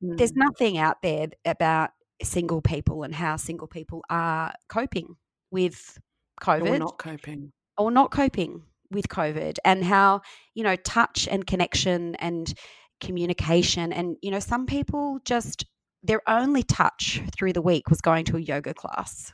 [0.00, 0.36] there's Mm.
[0.36, 1.90] nothing out there about
[2.22, 5.16] single people and how single people are coping
[5.50, 5.98] with
[6.40, 7.52] covid Or not coping.
[7.78, 10.20] or not coping with COVID and how,
[10.54, 12.54] you know, touch and connection and
[13.00, 13.92] communication.
[13.92, 15.64] And, you know, some people just,
[16.02, 19.32] their only touch through the week was going to a yoga class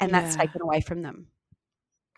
[0.00, 1.28] and that's taken away from them,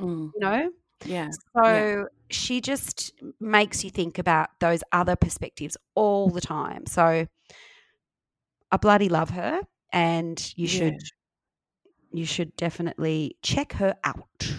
[0.00, 0.30] Mm.
[0.34, 0.70] you know?
[1.04, 1.28] Yeah.
[1.56, 6.86] So she just makes you think about those other perspectives all the time.
[6.86, 7.26] So
[8.70, 9.60] I bloody love her
[9.92, 10.78] and you Yeah.
[10.78, 10.94] should
[12.14, 14.54] you should definitely check her out.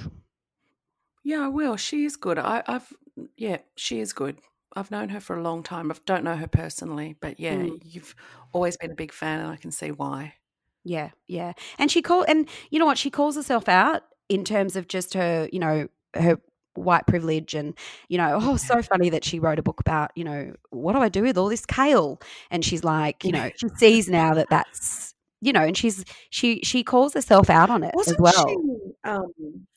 [1.24, 1.78] Yeah, I will.
[1.78, 2.38] She is good.
[2.40, 2.92] I, I've
[3.38, 4.40] yeah, she is good.
[4.76, 5.92] I've known her for a long time.
[5.92, 7.80] I don't know her personally, but yeah, Mm.
[7.84, 8.16] you've
[8.52, 10.36] always been a big fan, and I can see why.
[10.84, 11.54] Yeah, yeah.
[11.80, 15.14] And she call and you know what she calls herself out in terms of just
[15.14, 16.40] her, you know, her
[16.76, 17.74] white privilege and
[18.10, 21.00] you know, oh, so funny that she wrote a book about, you know, what do
[21.00, 22.20] I do with all this kale?
[22.52, 26.60] And she's like, you know, she sees now that that's you know, and she's she
[26.64, 28.48] she calls herself out on it Wasn't as well.
[28.48, 28.56] she
[29.04, 29.28] um,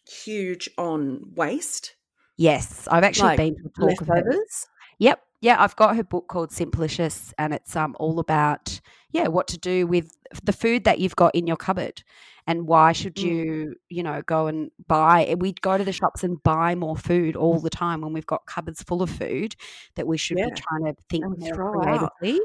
[0.08, 1.94] huge on waste?
[2.38, 4.24] Yes, I've actually Like been to a talk of hers.
[4.24, 4.66] Leftovers?
[4.98, 5.20] Yep.
[5.42, 8.80] Yeah, I've got her book called Simplicious and it's um all about
[9.12, 12.02] yeah, what to do with the food that you've got in your cupboard
[12.46, 13.22] and why should Mm.
[13.22, 17.36] you, you know, go and buy we go to the shops and buy more food
[17.36, 19.54] all the time when we've got cupboards full of food
[19.96, 22.12] that we should Yeah, be trying to think and more throw out.
[22.20, 22.40] creatively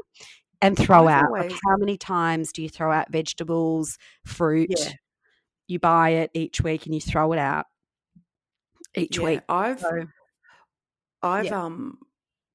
[0.62, 1.30] and throw out.
[1.32, 4.70] Like how many times do you throw out vegetables, fruit?
[4.70, 4.92] Yeah.
[5.68, 7.66] You buy it each week and you throw it out
[8.94, 9.40] each Yeah, week.
[9.48, 10.04] I've So
[11.22, 11.98] I've um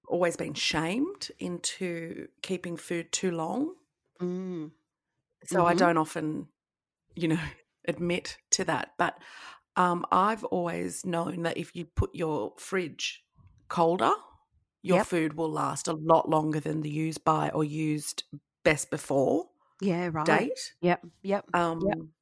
[0.08, 3.76] always been shamed into keeping food too long.
[4.20, 4.72] Mm.
[5.46, 5.74] So I Mhm.
[5.74, 6.50] don't often,
[7.16, 7.40] you know,
[7.88, 8.94] admit to that.
[8.98, 9.22] But
[9.78, 13.24] um, I've always known that if you put your fridge
[13.70, 14.14] colder,
[14.84, 15.02] your Yep.
[15.02, 18.24] food will last a lot longer than the used by or used
[18.64, 19.50] best before
[19.82, 20.52] Yeah, right.
[20.52, 20.76] date.
[20.82, 21.06] Yep.
[21.24, 21.50] Yep.
[21.54, 22.14] Um,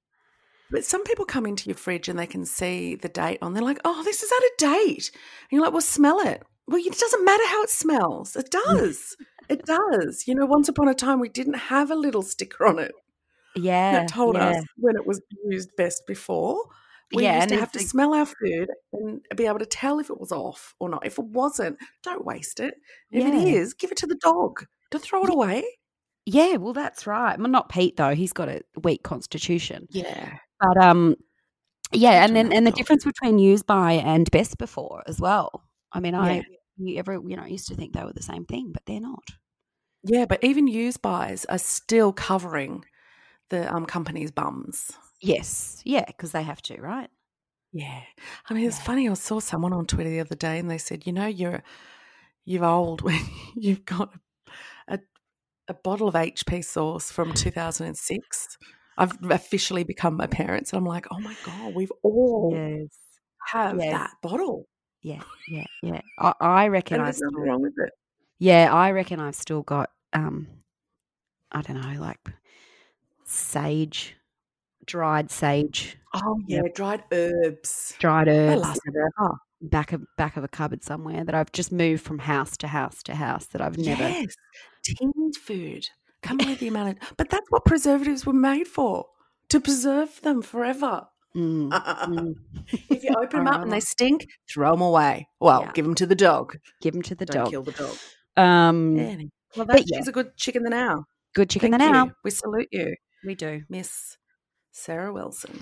[0.69, 3.53] But some people come into your fridge and they can see the date on.
[3.53, 6.81] They're like, "Oh, this is out of date," and you're like, "Well, smell it." Well,
[6.83, 8.35] it doesn't matter how it smells.
[8.35, 9.15] It does.
[9.49, 10.27] it does.
[10.27, 12.91] You know, once upon a time, we didn't have a little sticker on it
[13.55, 13.91] Yeah.
[13.93, 14.49] that told yeah.
[14.49, 16.57] us when it was used best before.
[17.13, 19.99] We Yeah, used to have to like- smell our food and be able to tell
[19.99, 21.05] if it was off or not.
[21.05, 22.73] If it wasn't, don't waste it.
[23.11, 23.39] If it Yeah.
[23.61, 24.65] is, give it to the dog.
[24.89, 25.63] Don't throw it away.
[26.25, 27.37] Yeah, well, that's right.
[27.37, 29.85] Well, not Pete though; he's got a weak constitution.
[29.91, 30.39] Yeah.
[30.59, 31.15] But um,
[31.91, 35.63] yeah, and then and the difference between used by and best before as well.
[35.95, 36.43] I mean, I
[36.77, 39.23] you ever you know used to think they were the same thing, but they're not.
[40.03, 42.85] Yeah, but even used buys are still covering
[43.49, 44.91] the um, company's bums.
[45.21, 47.09] Yes, yeah, because they have to, right?
[47.71, 48.03] Yeah,
[48.49, 48.85] I mean it's Yeah.
[48.85, 49.09] funny.
[49.09, 51.61] I saw someone on Twitter the other day, and they said, "You know, you're
[52.45, 53.21] you're old when
[53.55, 54.15] you've got
[54.89, 54.99] a
[55.69, 58.57] a bottle of HP sauce from 2006."
[58.97, 63.19] I've officially become my parents, and I'm like, "Oh my god, we've all Yes.
[63.53, 63.89] have Yes.
[63.89, 64.67] that bottle,
[65.05, 66.01] Yeah, yeah, yeah.
[66.17, 67.91] I, I reckon I there's still, wrong with it."
[68.39, 70.47] yeah, I reckon I've still got um,
[71.51, 72.17] I don't know, like
[73.23, 74.15] sage,
[74.87, 77.93] dried sage, Oh yeah, dried herbs.
[77.99, 78.63] dried herbs.
[78.63, 78.81] last
[79.61, 83.03] back of back of a cupboard somewhere that I've just moved from house to house
[83.03, 84.01] to house that I've never.
[84.01, 84.33] Yes,
[84.83, 85.87] tinned food.
[86.23, 87.13] Can't believe the amount of.
[87.15, 89.05] But that's what preservatives were made for
[89.49, 91.09] to preserve them forever.
[91.35, 92.35] Mm, mm.
[92.89, 95.27] if you open them up and they stink, throw them away.
[95.39, 95.71] Well, Yeah.
[95.73, 96.57] give them to the dog.
[96.81, 97.51] Give them to the Don't dog.
[97.51, 97.95] kill the dog.
[98.37, 98.95] Um.
[99.55, 99.97] Well, that, yeah.
[99.97, 101.05] she's a good chicken the now.
[101.33, 102.11] good chicken Thank the now.
[102.23, 102.95] We salute you,
[103.25, 103.63] We do.
[103.69, 104.17] Miss
[104.71, 105.61] Sarah Wilson.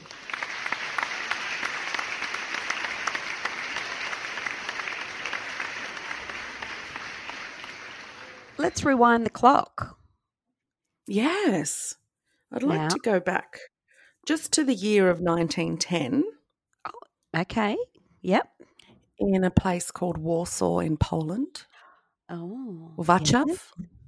[8.57, 9.97] Let's rewind the clock.
[11.07, 11.95] Yes,
[12.51, 13.57] I'd like Now- to go back
[14.25, 16.23] just to the year of 1910
[17.36, 17.75] Okay.
[18.21, 18.47] Yep.
[19.19, 21.65] in a place called Warsaw in Poland,
[22.29, 22.93] Oh.
[22.97, 23.59] or Wacław,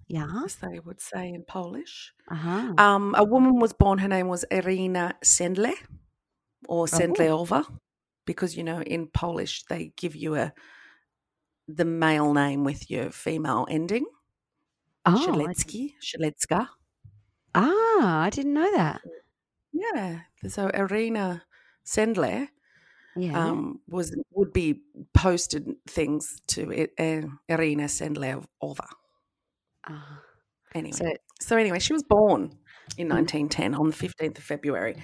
[0.07, 0.43] Yeah.
[0.45, 2.13] as they would say in Polish.
[2.29, 2.73] Uh huh.
[2.77, 3.97] Um, a woman was born.
[3.99, 5.73] Her name was Irina Sendle
[6.67, 7.65] or Sendleova,
[8.25, 10.53] because you know in Polish they give you a
[11.67, 14.05] the male name with your female ending.
[15.05, 15.25] oh.
[15.27, 16.67] Shalecki, Shalecka.
[17.55, 19.01] Ah, I didn't know that.
[19.75, 20.21] Yeah.
[20.47, 21.43] So Irina
[21.85, 22.47] Sendler
[23.15, 23.37] Yeah.
[23.47, 24.81] um, was would be
[25.13, 28.87] posted things to uh, Irina Sendleova.
[29.87, 30.21] Ah.
[30.73, 31.05] Anyway, so
[31.39, 32.57] So anyway, she was born
[32.97, 33.15] in Mm.
[33.15, 34.95] 1910 on the 15th of February.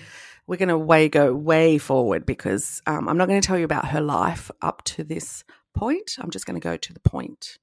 [0.48, 3.66] We're going to way go way forward because um, I'm not going to tell you
[3.66, 6.18] about her life up to this point.
[6.20, 7.58] I'm just going to go to the point.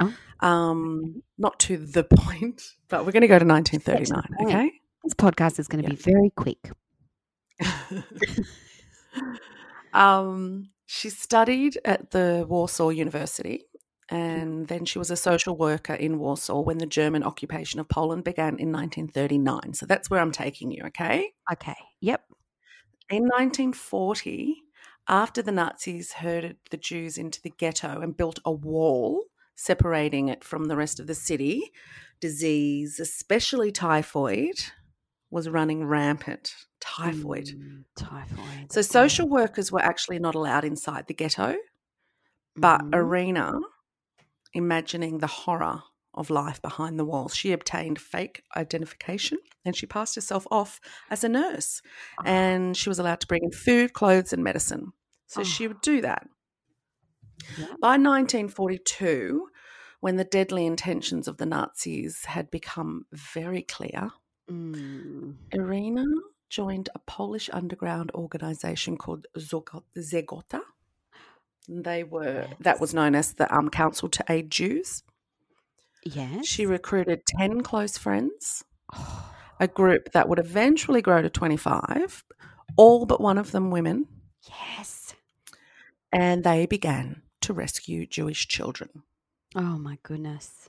[0.00, 0.12] Oh.
[0.40, 4.46] Um, not to the point, but we're going to go to 1939.
[4.46, 4.73] Okay.
[5.04, 5.96] This podcast is going to Yeah.
[5.96, 6.70] be very quick.
[9.92, 13.64] um, she studied at the Warsaw University
[14.10, 18.24] and then she was a social worker in Warsaw when the German occupation of Poland
[18.24, 19.74] began in 1939.
[19.74, 21.32] So that's where I'm taking you, okay?
[21.52, 21.74] Okay.
[22.00, 22.22] Yep.
[23.10, 24.56] In 1940,
[25.08, 29.24] after the Nazis herded the Jews into the ghetto and built a wall
[29.56, 31.70] separating it from the rest of the city,
[32.20, 34.54] disease, especially typhoid,
[35.34, 36.54] was running rampant.
[36.80, 37.46] Typhoid.
[37.46, 38.72] Mm, typhoid.
[38.72, 41.56] So social workers were actually not allowed inside the ghetto,
[42.56, 42.94] but Mhm.
[42.94, 43.60] Irina,
[44.52, 45.82] imagining the horror
[46.14, 51.24] of life behind the walls, she obtained fake identification and she passed herself off as
[51.24, 51.82] a nurse.
[52.20, 52.22] Oh.
[52.24, 54.92] And she was allowed to bring in food, clothes, and medicine.
[55.26, 55.68] So she Oh.
[55.68, 56.28] would do that.
[57.58, 57.74] Yeah.
[57.80, 59.48] By 1942,
[60.00, 64.12] when the deadly intentions of the Nazis had become very clear,
[64.50, 65.34] Mm.
[65.52, 66.04] Irina
[66.48, 70.60] joined a Polish underground organization called Zegota.
[71.68, 75.02] They were that was known as the um, Council to Aid Jews.
[76.04, 76.46] Yes.
[76.46, 78.64] She recruited 10 close friends,
[79.58, 82.22] a group that would eventually grow to 25,
[82.76, 84.06] all but one of them women,
[84.46, 85.14] yes.
[86.12, 89.02] and they began to rescue Jewish children.
[89.56, 90.68] Oh my goodness.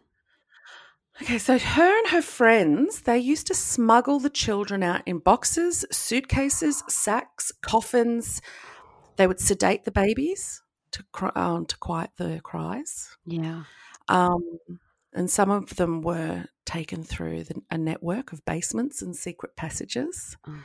[1.22, 5.86] Okay, so her and her friends, they used to smuggle the children out in boxes,
[5.92, 8.42] suitcases, sacks, coffins.
[9.16, 11.04] They would sedate the babies to,
[11.40, 13.16] um, to quiet the cries.
[13.26, 13.64] Yeah.
[14.10, 14.42] Um,
[15.14, 20.36] and some of them were taken through the, a network of basements and secret passages.
[20.46, 20.60] Oh.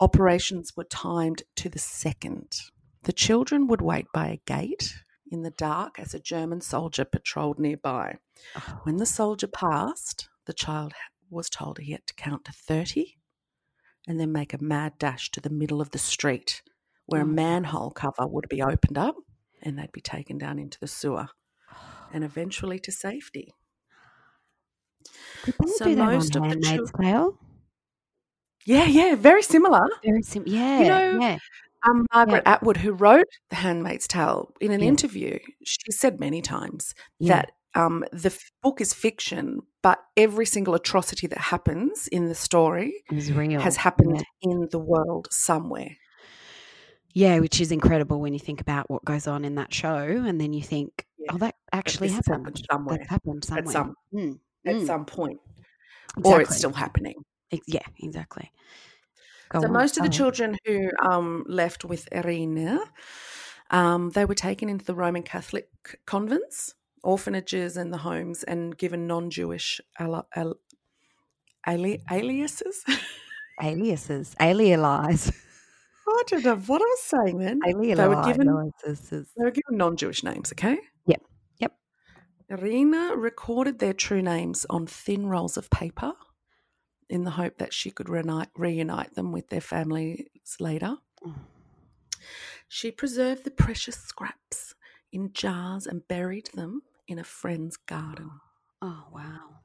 [0.00, 2.60] Operations were timed to the second.
[3.02, 4.94] The children would wait by a gate
[5.32, 8.18] in the dark as a German soldier patrolled nearby.
[8.54, 8.80] Oh.
[8.82, 9.06] When the oh.
[9.06, 10.92] soldier passed, the child
[11.30, 13.16] was told he had to count to 30
[14.06, 16.62] and then make a mad dash to the middle of the street
[17.06, 17.24] where Oh.
[17.24, 19.16] a manhole cover would be opened up
[19.62, 21.28] and they'd be taken down into the sewer
[21.72, 22.08] oh.
[22.12, 23.54] and eventually to safety.
[25.44, 27.38] Did they So do that most on of the Tale?
[28.64, 29.88] Yeah, yeah, very similar.
[30.04, 30.52] Very simple.
[30.52, 30.82] Yeah.
[30.82, 31.38] know, yeah.
[31.88, 34.88] Um, Margaret Atwood, who wrote The Handmaid's Tale, in an Yeah.
[34.88, 37.36] interview, she said many times Yeah.
[37.36, 42.34] that um, the f- book is fiction, but every single atrocity that happens in the
[42.34, 45.96] story has happened in the world somewhere.
[47.14, 50.40] Yeah, which is incredible when you think about what goes on in that show, and
[50.40, 51.32] then you think, Yeah.
[51.32, 52.46] oh, that actually happened.
[52.46, 52.98] happened somewhere.
[52.98, 53.64] That's happened somewhere.
[53.66, 55.40] At some Mm, at mm, some point,
[56.24, 57.16] or it's still happening.
[57.66, 58.50] Yeah, exactly.
[59.52, 62.80] Go so on, most of the children who um, left with Irina,
[63.70, 65.68] um, they were taken into the Roman Catholic
[66.06, 70.58] convents, orphanages, and the homes, and given non-Jewish ali- al-
[71.66, 72.82] ali- aliases.
[73.62, 75.30] aliases, alialize,
[76.08, 77.60] I don't know what I was saying then.
[77.64, 78.46] They were given
[79.36, 80.50] they were given non-Jewish names.
[80.52, 80.78] Okay.
[81.06, 81.22] Yep,
[81.58, 81.72] yep.
[82.48, 86.14] Irina recorded their true names on thin rolls of paper,
[87.12, 90.24] in the hope that she could reunite, reunite them with their families
[90.58, 90.96] later.
[91.22, 91.34] Mm.
[92.66, 94.74] She preserved the precious scraps
[95.12, 98.30] in jars and buried them in a friend's garden.
[98.80, 99.60] Oh wow.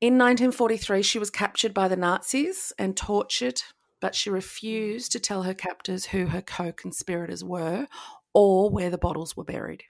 [0.00, 3.62] In 1943, she was captured by the Nazis and tortured,
[4.00, 7.86] but she refused to tell her captors who her co conspirators were
[8.34, 9.84] or where the bottles were buried.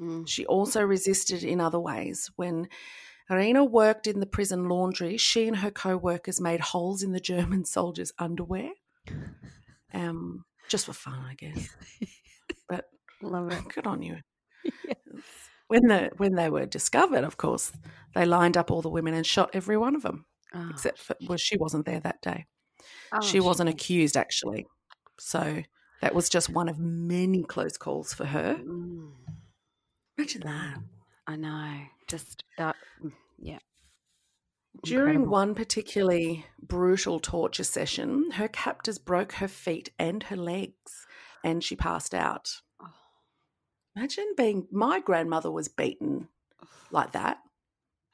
[0.00, 0.26] Mm.
[0.26, 2.32] She also resisted in other ways.
[2.34, 2.68] When
[3.30, 7.20] Irina worked in the prison laundry, she and her co workers made holes in the
[7.20, 8.70] German soldiers' underwear.
[9.94, 11.68] Um, just for fun, I guess.
[12.68, 12.86] But
[13.22, 13.64] Love it.
[13.74, 14.18] good on you.
[15.68, 17.70] When the when they were discovered, of course,
[18.14, 21.14] they lined up all the women and shot every one of them, Oh, except for
[21.28, 22.46] well, she wasn't there that day.
[23.12, 24.66] oh, she wasn't accused actually,
[25.20, 25.62] so
[26.00, 28.56] that was just one of many close calls for her.
[28.60, 29.12] Mm,
[30.18, 30.78] Imagine that.
[31.28, 31.82] I know.
[32.08, 32.74] Just that.
[33.40, 33.58] Yeah.
[34.84, 35.32] During Incredible.
[35.32, 41.06] one particularly brutal torture session, her captors broke her feet and her legs,
[41.42, 42.60] and she passed out.
[42.80, 42.86] Oh.
[43.96, 46.28] Imagine being my grandmother was beaten
[46.92, 47.38] like that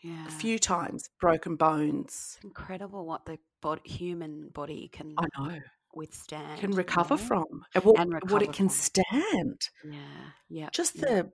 [0.00, 0.26] Yeah.
[0.26, 2.36] a few times, broken bones.
[2.36, 5.60] It's incredible what the bod- human body can I know
[5.94, 6.58] withstand.
[6.60, 7.22] can you recover know?
[7.22, 8.76] from and what, And what it can from.
[8.76, 9.68] stand.
[9.84, 10.30] Yeah.
[10.48, 10.68] Yeah.
[10.72, 11.02] Just yeah.
[11.04, 11.32] the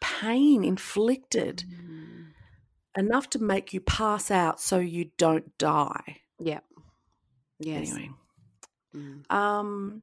[0.00, 2.09] pain inflicted Mm,
[2.96, 6.18] enough to make you pass out so you don't die.
[6.38, 6.60] Yeah.
[7.58, 7.92] Yes.
[7.92, 8.10] Anyway,
[8.94, 9.30] Mm.
[9.32, 10.02] um,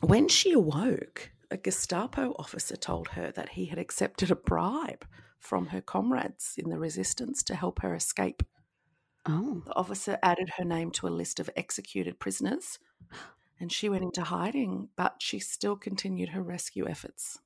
[0.00, 5.06] when she awoke, a Gestapo officer told her that he had accepted a bribe
[5.38, 8.42] from her comrades in the resistance to help her escape.
[9.26, 9.62] Oh.
[9.64, 12.78] The officer added her name to a list of executed prisoners,
[13.60, 17.38] and she went into hiding, but she still continued her rescue efforts.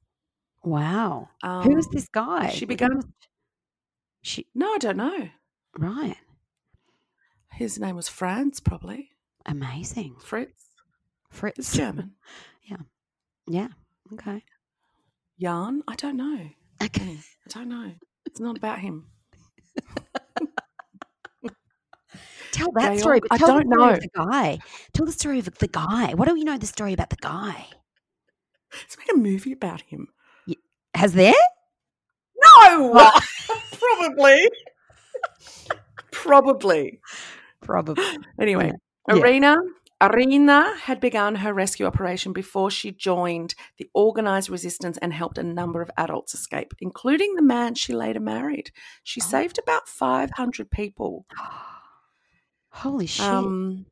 [0.65, 1.29] Wow.
[1.43, 2.49] Um, Who was this guy?
[2.49, 3.01] She began.
[4.23, 5.29] She No, I don't know.
[5.79, 6.17] right.
[7.53, 9.11] His name was Franz, probably
[9.47, 10.17] Amazing.
[10.21, 10.69] Fritz.
[11.31, 11.77] It's Fritz.
[11.77, 12.13] German.
[12.65, 12.77] Yeah.
[13.47, 13.69] Yeah.
[14.13, 14.45] Okay.
[15.41, 15.83] Jan.
[15.89, 16.51] I don't know.
[16.83, 17.03] Okay.
[17.15, 17.17] Hmm.
[17.47, 17.93] I don't know.
[18.27, 19.07] It's not about him.
[22.53, 23.21] Tell that story.
[23.21, 23.95] But I don't the story know.
[23.95, 24.59] Of the guy.
[24.93, 26.13] Tell the story of the guy.
[26.15, 27.69] What do you know the story about the guy?
[28.73, 30.09] Let's make a movie about him.
[30.95, 31.33] Has there?
[32.43, 33.11] No,
[33.79, 34.49] probably.
[36.11, 37.01] probably.
[37.61, 38.05] Probably.
[38.41, 38.73] Anyway,
[39.09, 39.17] Yeah.
[39.17, 39.57] Irina.
[40.01, 45.43] Irina had begun her rescue operation before she joined the organized resistance and helped a
[45.43, 48.71] number of adults escape, including the man she later married.
[49.03, 49.25] She Oh.
[49.27, 51.27] saved about 500 people.
[52.71, 53.27] Holy shit.
[53.27, 53.87] Um,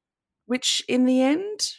[0.44, 1.72] which in the end,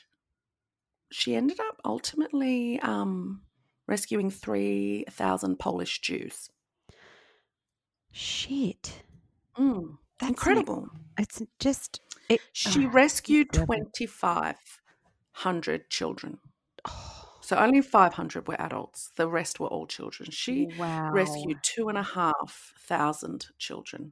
[1.10, 3.44] she ended up ultimately um,
[3.88, 6.50] rescuing 3,000 Polish Jews.
[8.18, 9.04] Shit.
[9.58, 10.90] Mm, That's incredible.
[11.18, 12.02] It's just.
[12.30, 16.40] It, She oh, rescued 2,500 children.
[17.42, 19.12] So only 500 were adults.
[19.16, 20.30] The rest were all children.
[20.32, 21.10] She wow.
[21.12, 24.12] rescued two and a half thousand children.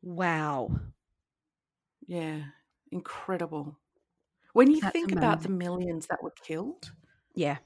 [0.00, 0.70] Wow.
[2.06, 2.44] Yeah,
[2.90, 3.78] incredible.
[4.54, 6.92] When you That's think about the millions that were killed,
[7.34, 7.58] Yeah.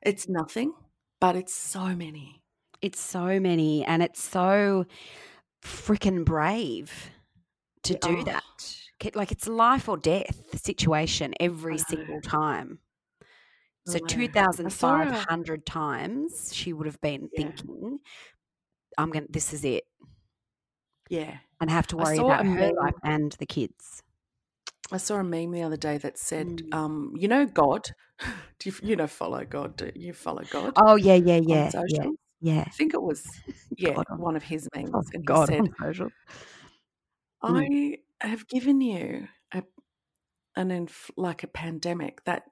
[0.00, 0.72] it's nothing,
[1.20, 2.42] but it's so many.
[2.82, 4.86] It's so many, and it's so
[5.62, 7.10] freaking brave
[7.84, 8.24] to Yeah, do oh.
[8.24, 8.76] that.
[9.14, 12.78] Like it's life or death situation every single time.
[13.86, 14.06] So I know.
[14.06, 17.44] I saw her- 2,500 times she would have been Yeah.
[17.50, 17.98] thinking,
[18.98, 19.84] I'm going to, this is it.
[21.08, 21.38] Yeah.
[21.60, 24.02] And have to worry about her life and the kids.
[24.90, 26.74] I saw a meme the other day that said, Mm.
[26.74, 27.90] um, you know, God,
[28.58, 29.76] do you, you know, follow God?
[29.76, 30.72] Do you follow God?
[30.76, 31.70] Oh, yeah, yeah, yeah.
[31.88, 32.10] Yeah.
[32.40, 32.64] Yeah.
[32.66, 33.24] I think it was,
[33.76, 34.90] yeah, God one of his memes.
[34.94, 36.10] Oh, and he God said, on social.
[37.48, 37.68] Mm.
[38.20, 39.62] I have given you a,
[40.56, 42.44] an inf- like a pandemic that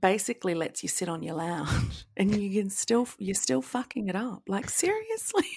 [0.00, 4.16] basically lets you sit on your lounge and you can still you're still fucking it
[4.16, 4.42] up.
[4.48, 5.48] Like seriously,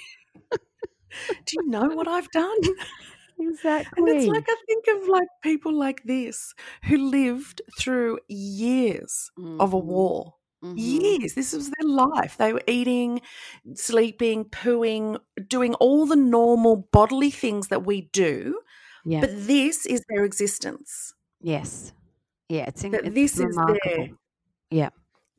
[1.45, 2.57] do you know what I've done?
[3.39, 3.91] Exactly.
[3.97, 6.53] And it's like I think of like people like this
[6.86, 10.36] who lived through years of a Mhm, war.
[10.64, 10.74] Mhm.
[10.78, 11.34] Years.
[11.36, 12.38] This was their life.
[12.38, 13.22] They were eating,
[13.76, 18.60] sleeping, pooing, doing all the normal bodily things that we do.
[19.05, 19.22] Yeah.
[19.22, 21.14] But this is their existence.
[21.41, 21.93] yes.
[22.49, 22.66] Yeah.
[22.68, 23.80] It's, in, it's this is remarkable.
[23.86, 24.10] their,
[24.72, 24.89] Yeah.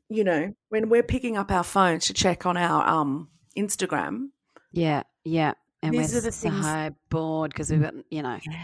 [0.09, 4.29] you know, when we're picking up our phones to check on our um Instagram.
[4.71, 5.03] Yeah.
[5.25, 5.53] Yeah.
[5.83, 8.63] And These we're are the so things- bored because we've got, you know, Yeah.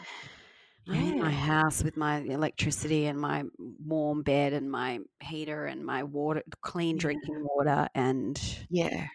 [0.90, 6.04] I'm my house with my electricity and my warm bed and my heater and my
[6.04, 9.08] water, clean drinking water, and Yeah.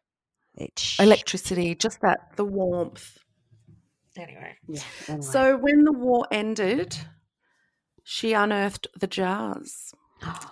[1.01, 3.19] Electricity, just that, the warmth.
[4.17, 4.57] Anyway.
[4.69, 4.83] Yeah.
[5.09, 5.23] anyway.
[5.23, 6.97] So when the war ended,
[8.03, 9.95] she unearthed the jars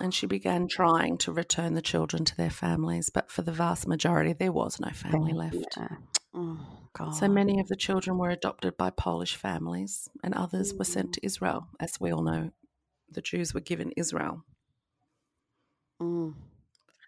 [0.01, 3.11] and she began trying to return the children to their families.
[3.13, 5.57] But for the vast majority, there was no family left.
[5.77, 5.89] Yeah.
[6.33, 7.11] Oh God.
[7.13, 11.25] So many of the children were adopted by Polish families, and others were sent to
[11.25, 11.69] Israel.
[11.79, 12.51] As we all know,
[13.11, 14.45] the Jews were given Israel.
[16.01, 16.35] Mm.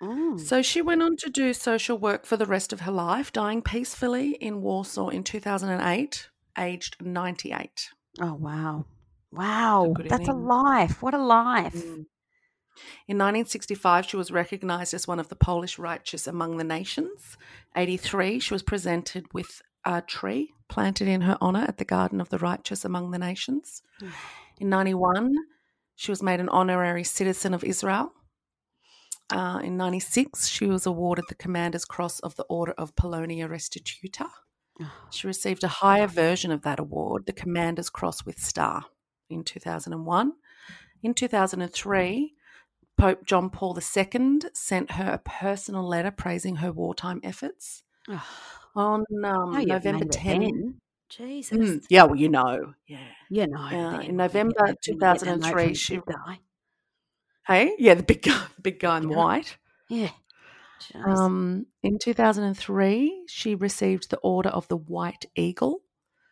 [0.00, 0.40] Mm.
[0.40, 3.62] So she went on to do social work for the rest of her life, dying
[3.62, 6.28] peacefully in Warsaw in 2008,
[6.58, 7.90] aged 98.
[8.20, 8.84] Oh wow.
[9.30, 9.94] Wow.
[10.04, 11.02] That's a life.
[11.02, 11.74] What a life.
[11.74, 12.06] Mm.
[13.06, 17.36] In 1965, she was recognized as one of the Polish righteous among the nations.
[17.76, 22.28] 83, she was presented with a tree planted in her honor at the Garden of
[22.28, 23.82] the Righteous among the nations.
[24.60, 25.34] In 91,
[25.96, 28.12] she was made an honorary citizen of Israel.
[29.30, 34.26] Uh, in 96, she was awarded the Commander's Cross of the Order of Polonia Restituta.
[35.10, 38.84] She received a higher version of that award, the Commander's Cross with Star,
[39.30, 40.32] in 2001.
[41.02, 42.34] In 2003,
[42.96, 47.82] Pope John Paul II sent her a personal letter praising her wartime efforts.
[48.08, 50.74] Oh, On um, now you've November named it 10.
[51.10, 51.58] Jesus.
[51.58, 52.72] Mm, yeah, well, you know.
[52.86, 52.98] Yeah.
[53.30, 53.58] You know.
[53.60, 54.02] Uh, then.
[54.02, 56.40] in November You get that note 2003, from she- guy.
[57.46, 57.74] Hey?
[57.78, 59.16] Yeah, the big guy, the big guy in Yeah.
[59.16, 59.56] white.
[59.88, 60.10] Yeah.
[60.94, 65.80] Um, in 2003, she received the Order of the White Eagle,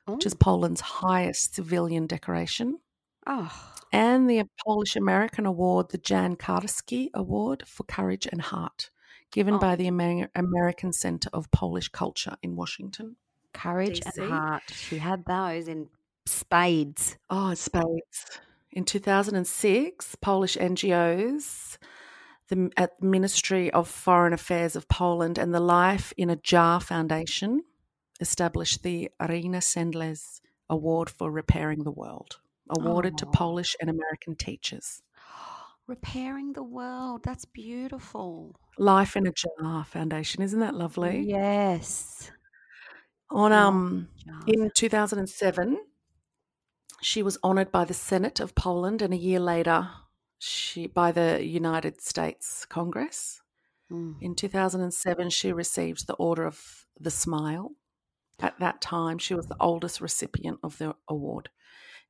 [0.06, 0.38] which is Oh.
[0.40, 2.78] Poland's highest civilian decoration.
[3.26, 3.52] oh.
[3.92, 8.90] and the Polish American Award, the Jan Karski Award for Courage and Heart,
[9.30, 9.58] given Oh.
[9.58, 13.16] by the Amer- American Center of Polish Culture in Washington.
[13.52, 14.22] Courage DC.
[14.22, 14.62] and heart.
[14.70, 15.88] She had those in
[16.26, 17.16] spades.
[17.28, 18.40] Oh, spades.
[18.72, 21.78] In 2006, Polish NGOs,
[22.48, 27.62] the at Ministry of Foreign Affairs of Poland and the Life in a Jar Foundation
[28.20, 33.30] established the Irina Sendler's Award for Repairing the World, awarded to Oh.
[33.30, 35.02] Polish and American teachers.
[35.88, 37.22] Repairing the world.
[37.24, 38.54] That's beautiful.
[38.80, 40.42] Life in a Jar Foundation.
[40.42, 41.20] Isn't that lovely?
[41.28, 42.30] Yes.
[43.30, 44.44] On Oh, um Jars.
[44.46, 45.78] in 2007,
[47.02, 49.88] she was honored by the Senate of Poland and a year later
[50.38, 53.42] she by the United States Congress.
[53.92, 54.16] Mm.
[54.22, 57.72] In 2007, she received the Order of the Smile.
[58.40, 61.50] At that time, she was the oldest recipient of the award.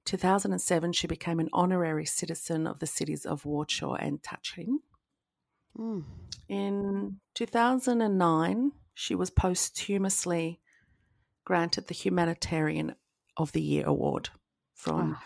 [0.05, 4.79] 2007, she became an honorary citizen of the cities of Warsaw and Tarczyn.
[5.79, 6.05] Mm.
[6.49, 10.61] In 2009, she was posthumously
[11.45, 12.95] granted the Humanitarian
[13.37, 14.31] of the Year award
[14.75, 15.23] from Oh.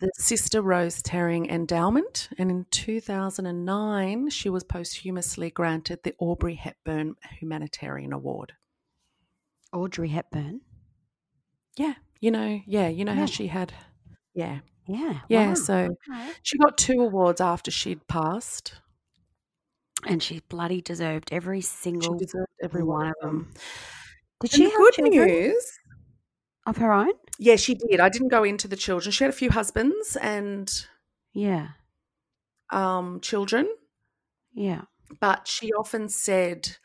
[0.00, 2.28] the Sister Rose Thering Endowment.
[2.38, 8.54] And in 2009, she was posthumously granted the Aubrey Hepburn Humanitarian Award.
[9.72, 10.60] Audrey Hepburn.
[11.76, 13.18] Yeah, you know, yeah, you know Yeah.
[13.20, 13.74] how she had,
[14.34, 15.20] yeah, Yeah.
[15.28, 15.48] yeah.
[15.48, 16.32] wow, So okay.
[16.42, 18.80] she got two awards after she'd passed.
[20.06, 23.52] And she bloody deserved every She single deserved every one of them.
[24.40, 25.72] Did And she have good children news,
[26.66, 27.12] of her own?
[27.38, 28.00] yeah, she did.
[28.00, 29.12] I didn't go into the children.
[29.12, 30.70] She had a few husbands and
[31.32, 31.68] Yeah.
[32.70, 33.68] um, children,
[34.52, 34.82] Yeah.
[35.20, 36.76] but she often said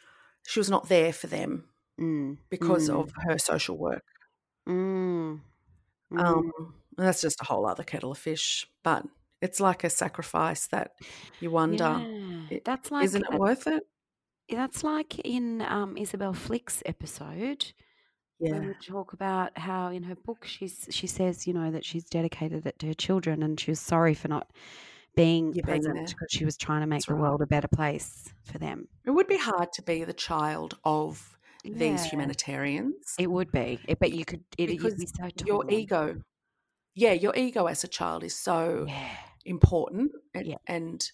[0.47, 1.65] she was not there for them
[1.99, 2.37] Mm.
[2.49, 4.03] because mm, of her social work.
[4.67, 5.41] Mm.
[6.11, 6.19] Mm.
[6.19, 8.67] Um, that's just a whole other kettle of fish.
[8.83, 9.05] But
[9.41, 10.91] it's like a sacrifice that
[11.39, 12.28] you wonder, Yeah.
[12.65, 13.83] That's like isn't it that- worth it?
[14.51, 17.71] that's like in um, Isabel Flick's episode.
[18.39, 22.05] when we talk about how in her book she's she says you know that she's
[22.05, 24.49] dedicated it to her children and she was sorry for not
[25.15, 27.21] being Yeah, being present because she was trying to make That's the right.
[27.21, 28.87] world a better place for them.
[29.05, 33.15] It would be hard to be the child of these humanitarians.
[33.19, 36.21] It would be, it, but you could it, because be so your ego,
[36.95, 39.09] yeah, your ego as a child is so Yeah,
[39.45, 40.55] important, and, Yeah.
[40.67, 41.11] and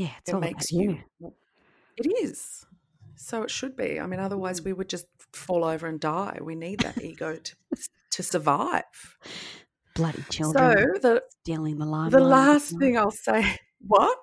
[0.00, 0.98] yeah, it's it all makes about you.
[1.96, 2.64] It is.
[3.16, 3.98] So it should be.
[3.98, 6.38] I mean, otherwise we would just fall over and die.
[6.40, 7.54] We need that ego to
[8.12, 8.84] to survive.
[9.94, 12.12] bloody children So the stealing the limelight.
[12.12, 14.16] the last thing I'll say, what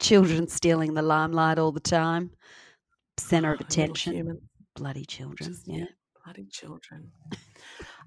[0.00, 2.32] children stealing the limelight all the time,
[3.16, 4.40] center of Oh, attention.
[4.74, 5.50] Bloody children.
[5.52, 5.84] just, yeah.
[6.24, 7.12] bloody children.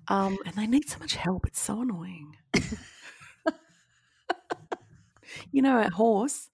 [0.09, 1.47] Um, and they need so much help.
[1.47, 2.35] It's so annoying.
[5.51, 6.49] you know, a horse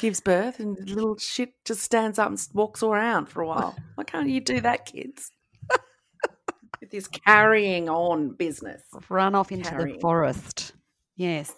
[0.00, 3.74] gives birth and the little shit just stands up and walks around for a while.
[3.94, 5.30] Why can't you do that, kids?
[6.80, 8.82] With this carrying on business.
[9.08, 10.72] Run off into the forest.
[11.16, 11.54] Yes.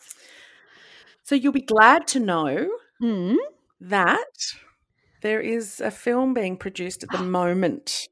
[1.24, 2.68] So you'll be glad to know
[3.02, 3.36] Mm.
[3.80, 4.54] that
[5.20, 8.08] there is a film being produced at the moment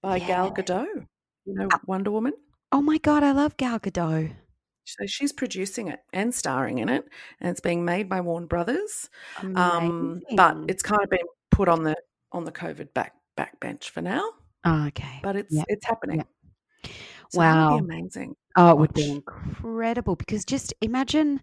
[0.00, 1.06] by Gal Gadot.
[1.44, 1.80] You know, Ah.
[1.86, 2.34] Wonder Woman.
[2.70, 4.34] Oh my god, I love Gal Gadot.
[4.84, 7.04] So she's producing it and starring in it,
[7.40, 9.08] and it's being made by Warner Brothers.
[9.38, 11.96] Um, but it's kind of been put on the
[12.32, 14.22] on the COVID back backbench for now.
[14.64, 15.20] Oh, okay.
[15.22, 15.64] But it's Yeah.
[15.68, 16.18] it's happening.
[16.18, 16.90] Yeah.
[17.30, 17.70] So Wow.
[17.70, 18.36] be amazing.
[18.56, 21.40] Oh, it would be incredible because just imagine,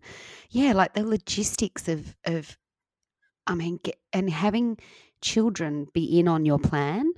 [0.51, 2.57] yeah, like the logistics of of,
[3.47, 4.77] I mean, get, and having
[5.21, 7.11] children be in on your plan,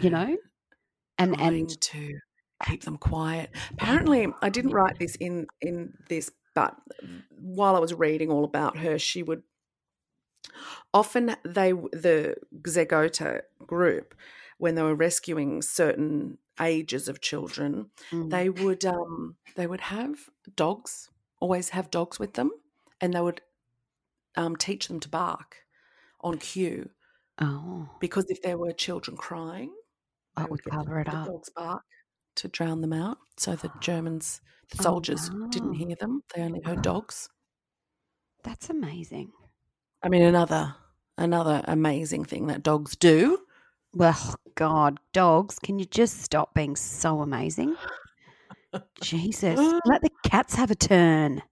[0.00, 0.36] you know,
[1.18, 2.18] and and to
[2.64, 3.50] keep them quiet.
[3.72, 6.76] Apparently, I didn't write this in in this, but
[7.30, 9.42] while I was reading all about her, she would
[10.94, 14.14] often they the Zegota group
[14.58, 20.14] when they were rescuing certain ages of children, mm, they would um they would have
[20.56, 21.10] dogs,
[21.40, 22.50] always have dogs with them,
[23.00, 23.40] and they would
[24.36, 25.56] um teach them to bark
[26.20, 26.90] on cue
[27.40, 29.72] oh, because if there were children crying,
[30.36, 31.26] that would cover it up.
[31.26, 31.82] dogs bark
[32.36, 33.18] to drown them out.
[33.36, 36.22] So the Germans, the Oh, soldiers, didn't hear them.
[36.34, 37.28] They only heard dogs.
[38.44, 39.32] That's amazing.
[40.02, 40.74] I mean, another
[41.18, 43.38] another amazing thing that dogs do.
[43.94, 47.76] Well, God, dogs, can you just stop being so amazing?
[49.00, 51.42] Jesus, let the cats have a turn.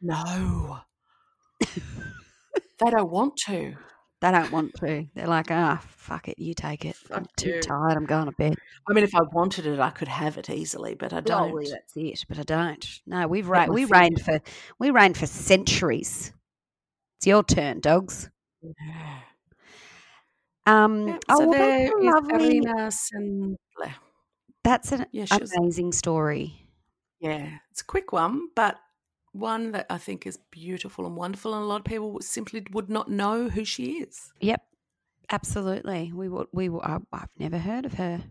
[0.00, 0.80] No,
[1.60, 3.74] they don't want to.
[4.20, 5.06] They don't want to.
[5.14, 6.96] They're like, ah, fuck it, you take it.
[7.10, 7.60] I'm too you.
[7.60, 7.96] tired.
[7.96, 8.56] I'm going to bed.
[8.88, 11.52] I mean, if I wanted it, I could have it easily, but I don't.
[11.52, 12.24] well, that's it.
[12.28, 13.00] But I don't.
[13.06, 14.40] No, we've ra- we reigned for
[14.80, 16.32] we reigned for centuries.
[17.18, 18.28] It's your turn, dogs.
[18.62, 19.20] Yeah.
[20.66, 22.58] Um, oh, so well, there that's a is lovely.
[22.58, 23.94] Irina Sendler.
[24.64, 26.66] That's an Yeah, amazing story.
[27.20, 28.78] Yeah, it's a quick one, but
[29.38, 32.90] one that I think is beautiful and wonderful, and a lot of people simply would
[32.90, 34.32] not know who she is.
[34.40, 34.62] Yep,
[35.30, 36.12] absolutely.
[36.14, 36.48] We would.
[36.52, 36.68] We.
[36.68, 38.22] I've never heard of her.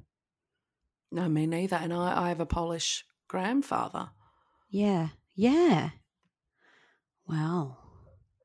[1.11, 1.77] No, me neither.
[1.77, 4.09] And I, I have a Polish grandfather.
[4.69, 5.09] Yeah.
[5.35, 5.91] Yeah.
[7.27, 7.77] Well,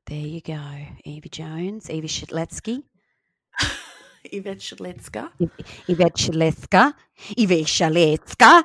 [0.05, 0.61] there you go.
[1.05, 2.83] Evie Jones, Evie Shitletsky,
[4.25, 5.31] Yvette Shadletska.
[5.87, 6.93] Yvette Shaleska,
[7.37, 8.63] Yvette Shaleska.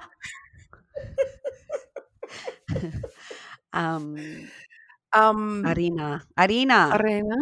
[3.73, 4.49] um,
[5.13, 6.23] Um, Arena.
[6.37, 6.91] Arina.
[7.01, 7.37] Arena,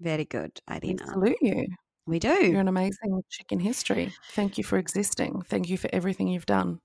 [0.00, 1.66] Very good, we salute you.
[2.06, 2.28] We do.
[2.46, 4.12] You're an amazing chick in history.
[4.32, 5.42] Thank you for existing.
[5.42, 6.80] Thank you for everything you've done.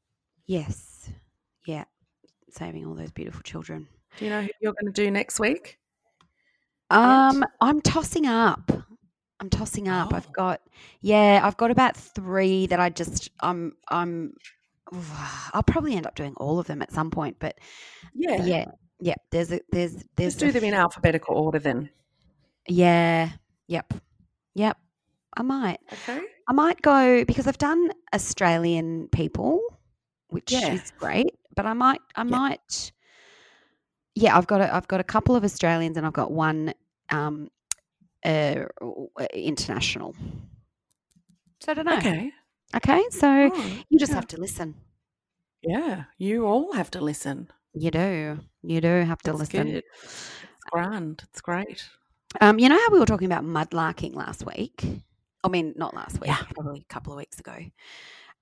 [0.46, 1.10] Yes.
[1.66, 1.86] Yeah.
[2.52, 3.88] Saving all those beautiful children.
[4.18, 5.80] Do you know who you're going to do next week?
[6.89, 8.72] Um, I'm tossing up.
[9.39, 10.14] I'm tossing up.
[10.14, 10.32] I've Oh.
[10.34, 10.62] got
[11.02, 14.34] yeah, I've got about three that I just I'm I'm
[15.54, 17.58] I'll probably end up doing all of them at some point, but
[18.14, 18.43] Yeah.
[18.46, 18.66] yeah,
[19.00, 19.16] yeah.
[19.32, 21.89] There's a there's there's Just do them in alphabetical order then.
[22.68, 23.32] Yeah.
[23.68, 23.93] Yep.
[24.56, 24.78] Yep.
[25.38, 25.80] I might.
[25.91, 26.22] Okay.
[26.48, 29.62] I might go because I've done Australian people,
[30.30, 30.74] which Yeah.
[30.74, 31.36] is great.
[31.56, 32.02] But I might.
[32.16, 32.30] I Yeah.
[32.30, 32.91] might.
[34.16, 36.74] Yeah, I've got a, I've got a couple of Australians and I've got one
[37.10, 37.50] um,
[38.24, 38.66] uh,
[39.34, 40.16] international.
[41.60, 41.98] So I don't know.
[41.98, 42.32] Okay.
[42.76, 43.04] Okay.
[43.10, 44.16] so Oh, you just yeah.
[44.16, 44.76] have to listen.
[45.62, 46.06] Yeah.
[46.18, 47.50] You all have to listen.
[47.76, 48.39] You do.
[48.63, 49.67] You do have to That's listen.
[49.71, 49.84] good.
[50.03, 51.23] It's grand.
[51.30, 51.88] It's great.
[52.41, 54.84] Um, you know how we were talking about mudlarking last week?
[55.43, 56.41] I mean, not last week, Yeah.
[56.53, 57.55] probably a couple of weeks ago.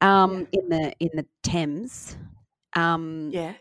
[0.01, 2.15] Um, in the in the Thames.
[2.75, 3.53] Um, Yeah.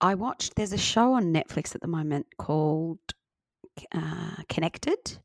[0.00, 0.54] I watched.
[0.54, 2.98] There's a show on Netflix at the moment called
[3.92, 5.18] uh, Connected,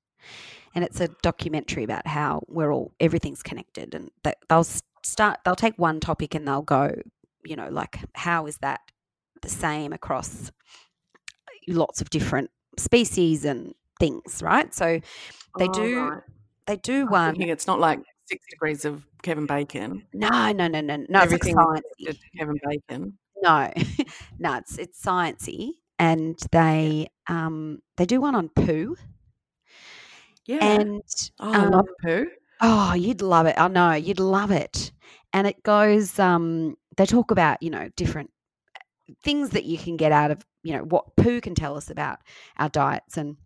[0.73, 4.63] and it's a documentary about how we're all everything's connected, and that they'll
[5.03, 5.39] start.
[5.43, 6.95] They'll take one topic and they'll go,
[7.43, 8.79] you know, like how is that
[9.41, 10.51] the same across
[11.67, 14.73] lots of different species and things, right?
[14.73, 14.99] So
[15.57, 16.23] they Oh, do right.
[16.67, 17.33] they do I'm one.
[17.33, 20.03] thinking it's not like six degrees of Kevin Bacon.
[20.13, 21.03] No, no, no, no, no.
[21.03, 21.83] It's like Everything related
[22.21, 23.17] to Kevin Bacon.
[23.41, 23.71] No,
[24.39, 28.95] no, it's it's sciencey, and they um they do one on poo,
[30.45, 30.59] Yeah.
[30.61, 31.01] and
[31.39, 32.27] oh, I love um, poo.
[32.61, 33.55] oh, you'd love it.
[33.57, 34.91] I know you'd love it,
[35.33, 36.19] and it goes.
[36.19, 38.31] Um, they talk about you know different
[39.23, 42.19] things that you can get out of you know what poo can tell us about
[42.57, 43.37] our diets, and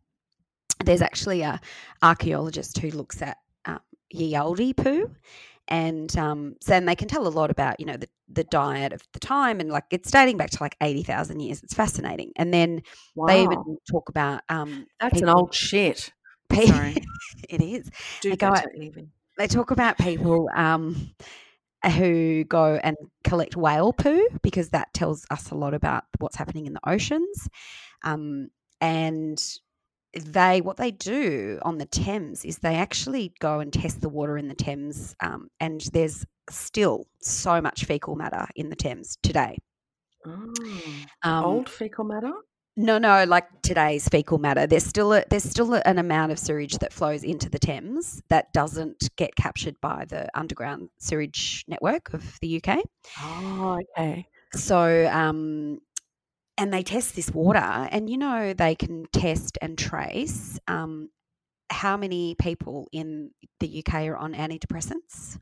[0.83, 1.59] there's actually a
[2.01, 5.11] archaeologist who looks at um, ye olde poo.
[5.69, 8.91] And um, so then they can tell a lot about, you know, the, the diet
[8.91, 11.63] of the time and like it's dating back to like 80,000 years.
[11.63, 12.33] It's fascinating.
[12.35, 12.81] And then
[13.15, 13.27] Wow.
[13.27, 16.11] they even talk about um, That's an old shit.
[16.53, 16.97] Sorry.
[17.49, 17.89] it is.
[18.21, 18.67] Do They go at-
[19.37, 21.11] They talk about people um,
[21.91, 26.65] who go and collect whale poo because that tells us a lot about what's happening
[26.65, 27.49] in the oceans.
[28.03, 28.49] Um,
[28.81, 29.41] and
[30.13, 34.37] they, what they do on the Thames is they actually go and test the water
[34.37, 39.57] in the Thames, um, and there's still so much fecal matter in the Thames today.
[40.25, 42.33] Oh, Um, old fecal matter?
[42.75, 44.65] No, no, like today's fecal matter.
[44.65, 48.51] There's still a, there's still an amount of sewage that flows into the Thames that
[48.51, 52.79] doesn't get captured by the underground sewage network of the UK.
[53.21, 54.25] Oh, okay.
[54.55, 55.79] So, um,
[56.57, 61.09] and they test this water, and you know they can test and trace um,
[61.69, 65.37] how many people in the UK are on antidepressants.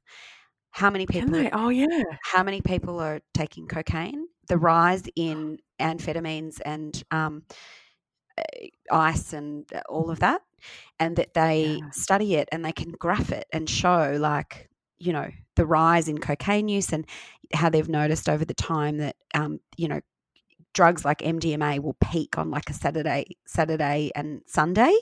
[0.71, 1.32] How many people?
[1.32, 1.49] they?
[1.51, 2.03] Oh, yeah.
[2.23, 7.43] how many people are taking cocaine, the rise in amphetamines and um,
[8.91, 10.41] ice and uh, all of that,
[10.99, 11.89] and that they Yeah.
[11.91, 16.18] study it and they can graph it and show, like, you know, the rise in
[16.18, 17.06] cocaine use and
[17.54, 20.02] how they've noticed over the time that, um, you know,
[20.74, 24.93] drugs like MDMA will peak on like a Saturday, Saturday and Sunday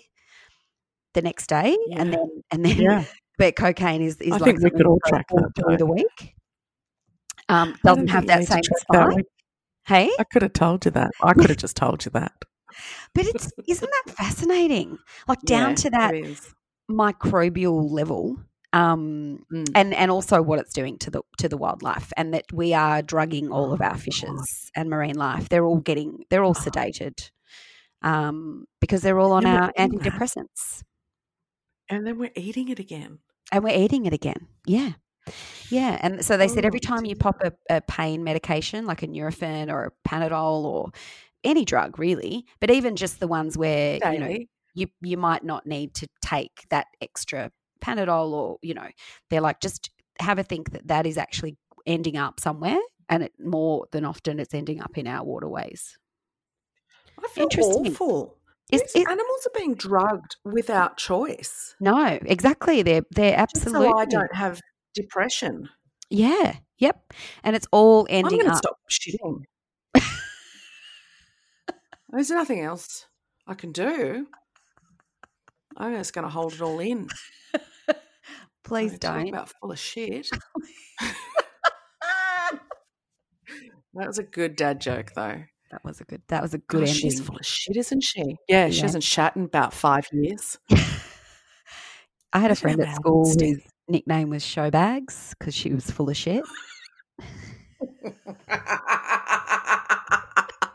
[1.16, 3.04] the next day, and then and then Yeah.
[3.40, 5.78] but cocaine is, is I like think we could all track that, through though.
[5.78, 6.36] the week.
[7.50, 9.24] Um, doesn't have that same track that.
[9.90, 11.12] Hey, I could have told you that.
[11.22, 12.32] I could have just told you that.
[13.16, 14.98] but it's isn't that fascinating?
[15.28, 16.14] Like down Yeah, to that
[16.90, 18.38] microbial level,
[18.72, 19.66] um, Mm.
[19.76, 23.02] and and also what it's doing to the to the wildlife, and that we are
[23.02, 24.00] drugging all of Oh, our God.
[24.02, 25.50] fishes and marine life.
[25.50, 26.64] They're all getting they're all Oh.
[26.70, 27.32] sedated
[28.04, 30.14] um, because they're all on our eating that.
[30.14, 30.84] antidepressants,
[31.90, 33.20] And then we're eating it again.
[33.52, 34.48] and we're eating it again.
[34.66, 34.92] Yeah.
[35.70, 39.04] Yeah, and so they said every Oh, time you pop a, a pain medication like
[39.04, 40.92] a Nurofen or a Panadol or
[41.44, 44.36] any drug really, but even just the ones where you know
[44.74, 47.52] you you might not need to take that extra
[47.82, 48.88] Panadol or you know
[49.30, 53.34] they're like just have a think that that is actually ending up somewhere, and it
[53.40, 55.98] more than often it's ending up in our waterways.
[57.24, 57.94] I feel Interesting.
[57.96, 58.38] awful.
[58.72, 59.08] Is it?
[59.08, 61.76] animals are being drugged without choice.
[61.80, 62.82] No, exactly.
[62.84, 64.62] They're they're Just absolutely so I don't have
[65.02, 65.70] depression.
[66.10, 68.58] yeah, yep, and it's all ending I'm going to up.
[68.58, 69.44] stop shitting.
[72.12, 73.06] There's nothing else
[73.46, 74.26] I can do.
[75.78, 77.08] I'm just going to hold it all in.
[78.64, 79.30] Please don't.
[79.30, 80.28] About full of shit.
[83.94, 85.44] that was a good dad joke, though.
[85.72, 86.22] That was a good.
[86.30, 86.94] That was a good ending.
[86.96, 88.38] she's full of shit, isn't she?
[88.48, 88.82] Yeah, she Yeah.
[88.84, 90.58] hasn't shat in about five years.
[92.34, 96.10] I had a friend at school it's whose nickname was Showbags because she was full
[96.10, 96.44] of shit.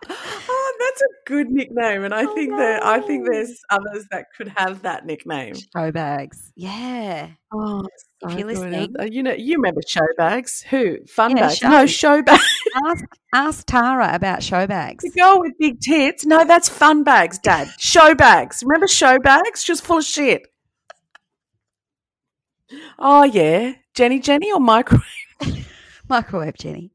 [0.07, 4.49] oh, that's a good nickname, and I think that I think there's others that could
[4.57, 5.55] have that nickname.
[5.55, 6.51] Showbags.
[6.57, 7.29] Yeah.
[7.53, 7.85] Oh,
[8.23, 10.62] If you're listening- Uh, you know, you remember Showbags?
[10.65, 10.99] Who?
[11.07, 11.69] Fun Yeah, show.
[11.69, 12.41] No, Showbags.
[12.87, 15.03] Ask, ask Tara about Showbags.
[15.03, 16.27] The girl with big tits.
[16.27, 17.69] No, that's fun bags, Dad.
[17.79, 18.62] Showbags.
[18.65, 19.59] Remember Showbags?
[19.65, 20.43] She was full of shit.
[22.99, 25.05] Oh yeah, Jenny, Jenny, or microwave?
[26.09, 26.93] Microwave Jenny.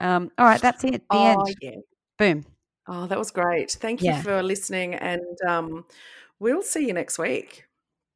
[0.00, 1.02] Um, all right, that's it.
[1.10, 1.56] The oh end.
[1.60, 1.76] yeah.
[2.18, 2.44] Boom.
[2.86, 3.70] Oh, that was great.
[3.72, 4.22] Thank you Yeah.
[4.22, 5.84] for listening, and um,
[6.38, 7.64] we'll see you next week.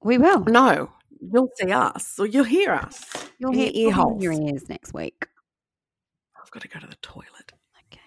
[0.02, 0.44] We will.
[0.44, 3.04] No, you'll see us, or you'll hear us.
[3.38, 4.22] You'll hear ear holes.
[4.22, 5.26] your ears next week.
[6.40, 7.52] I've got to go to the toilet.
[7.86, 8.00] Okay.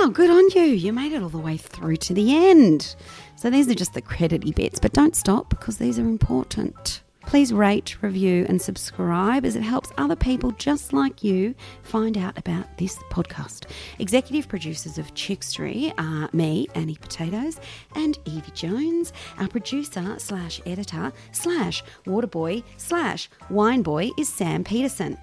[0.00, 0.62] Wow, good on you.
[0.74, 2.96] You made it all the way through to the end.
[3.36, 7.02] So these are just the credity bits, but don't stop because these are important.
[7.22, 12.36] Please rate, review, and subscribe as it helps other people just like you find out
[12.36, 13.70] about this podcast.
[13.98, 17.58] Executive producers of Chickstery are me, Annie Potatoes,
[17.94, 19.12] and Evie Jones.
[19.38, 25.16] Our producer slash editor slash waterboy slash wineboy is Sam Peterson.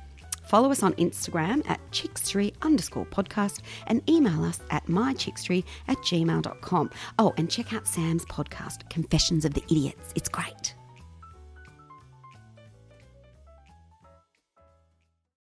[0.43, 6.89] Follow us on Instagram at chickstery underscore podcast and email us at mychickstery at gmail.com.
[7.19, 10.11] Oh, and check out Sam's podcast, Confessions of the Idiots.
[10.15, 10.75] It's great.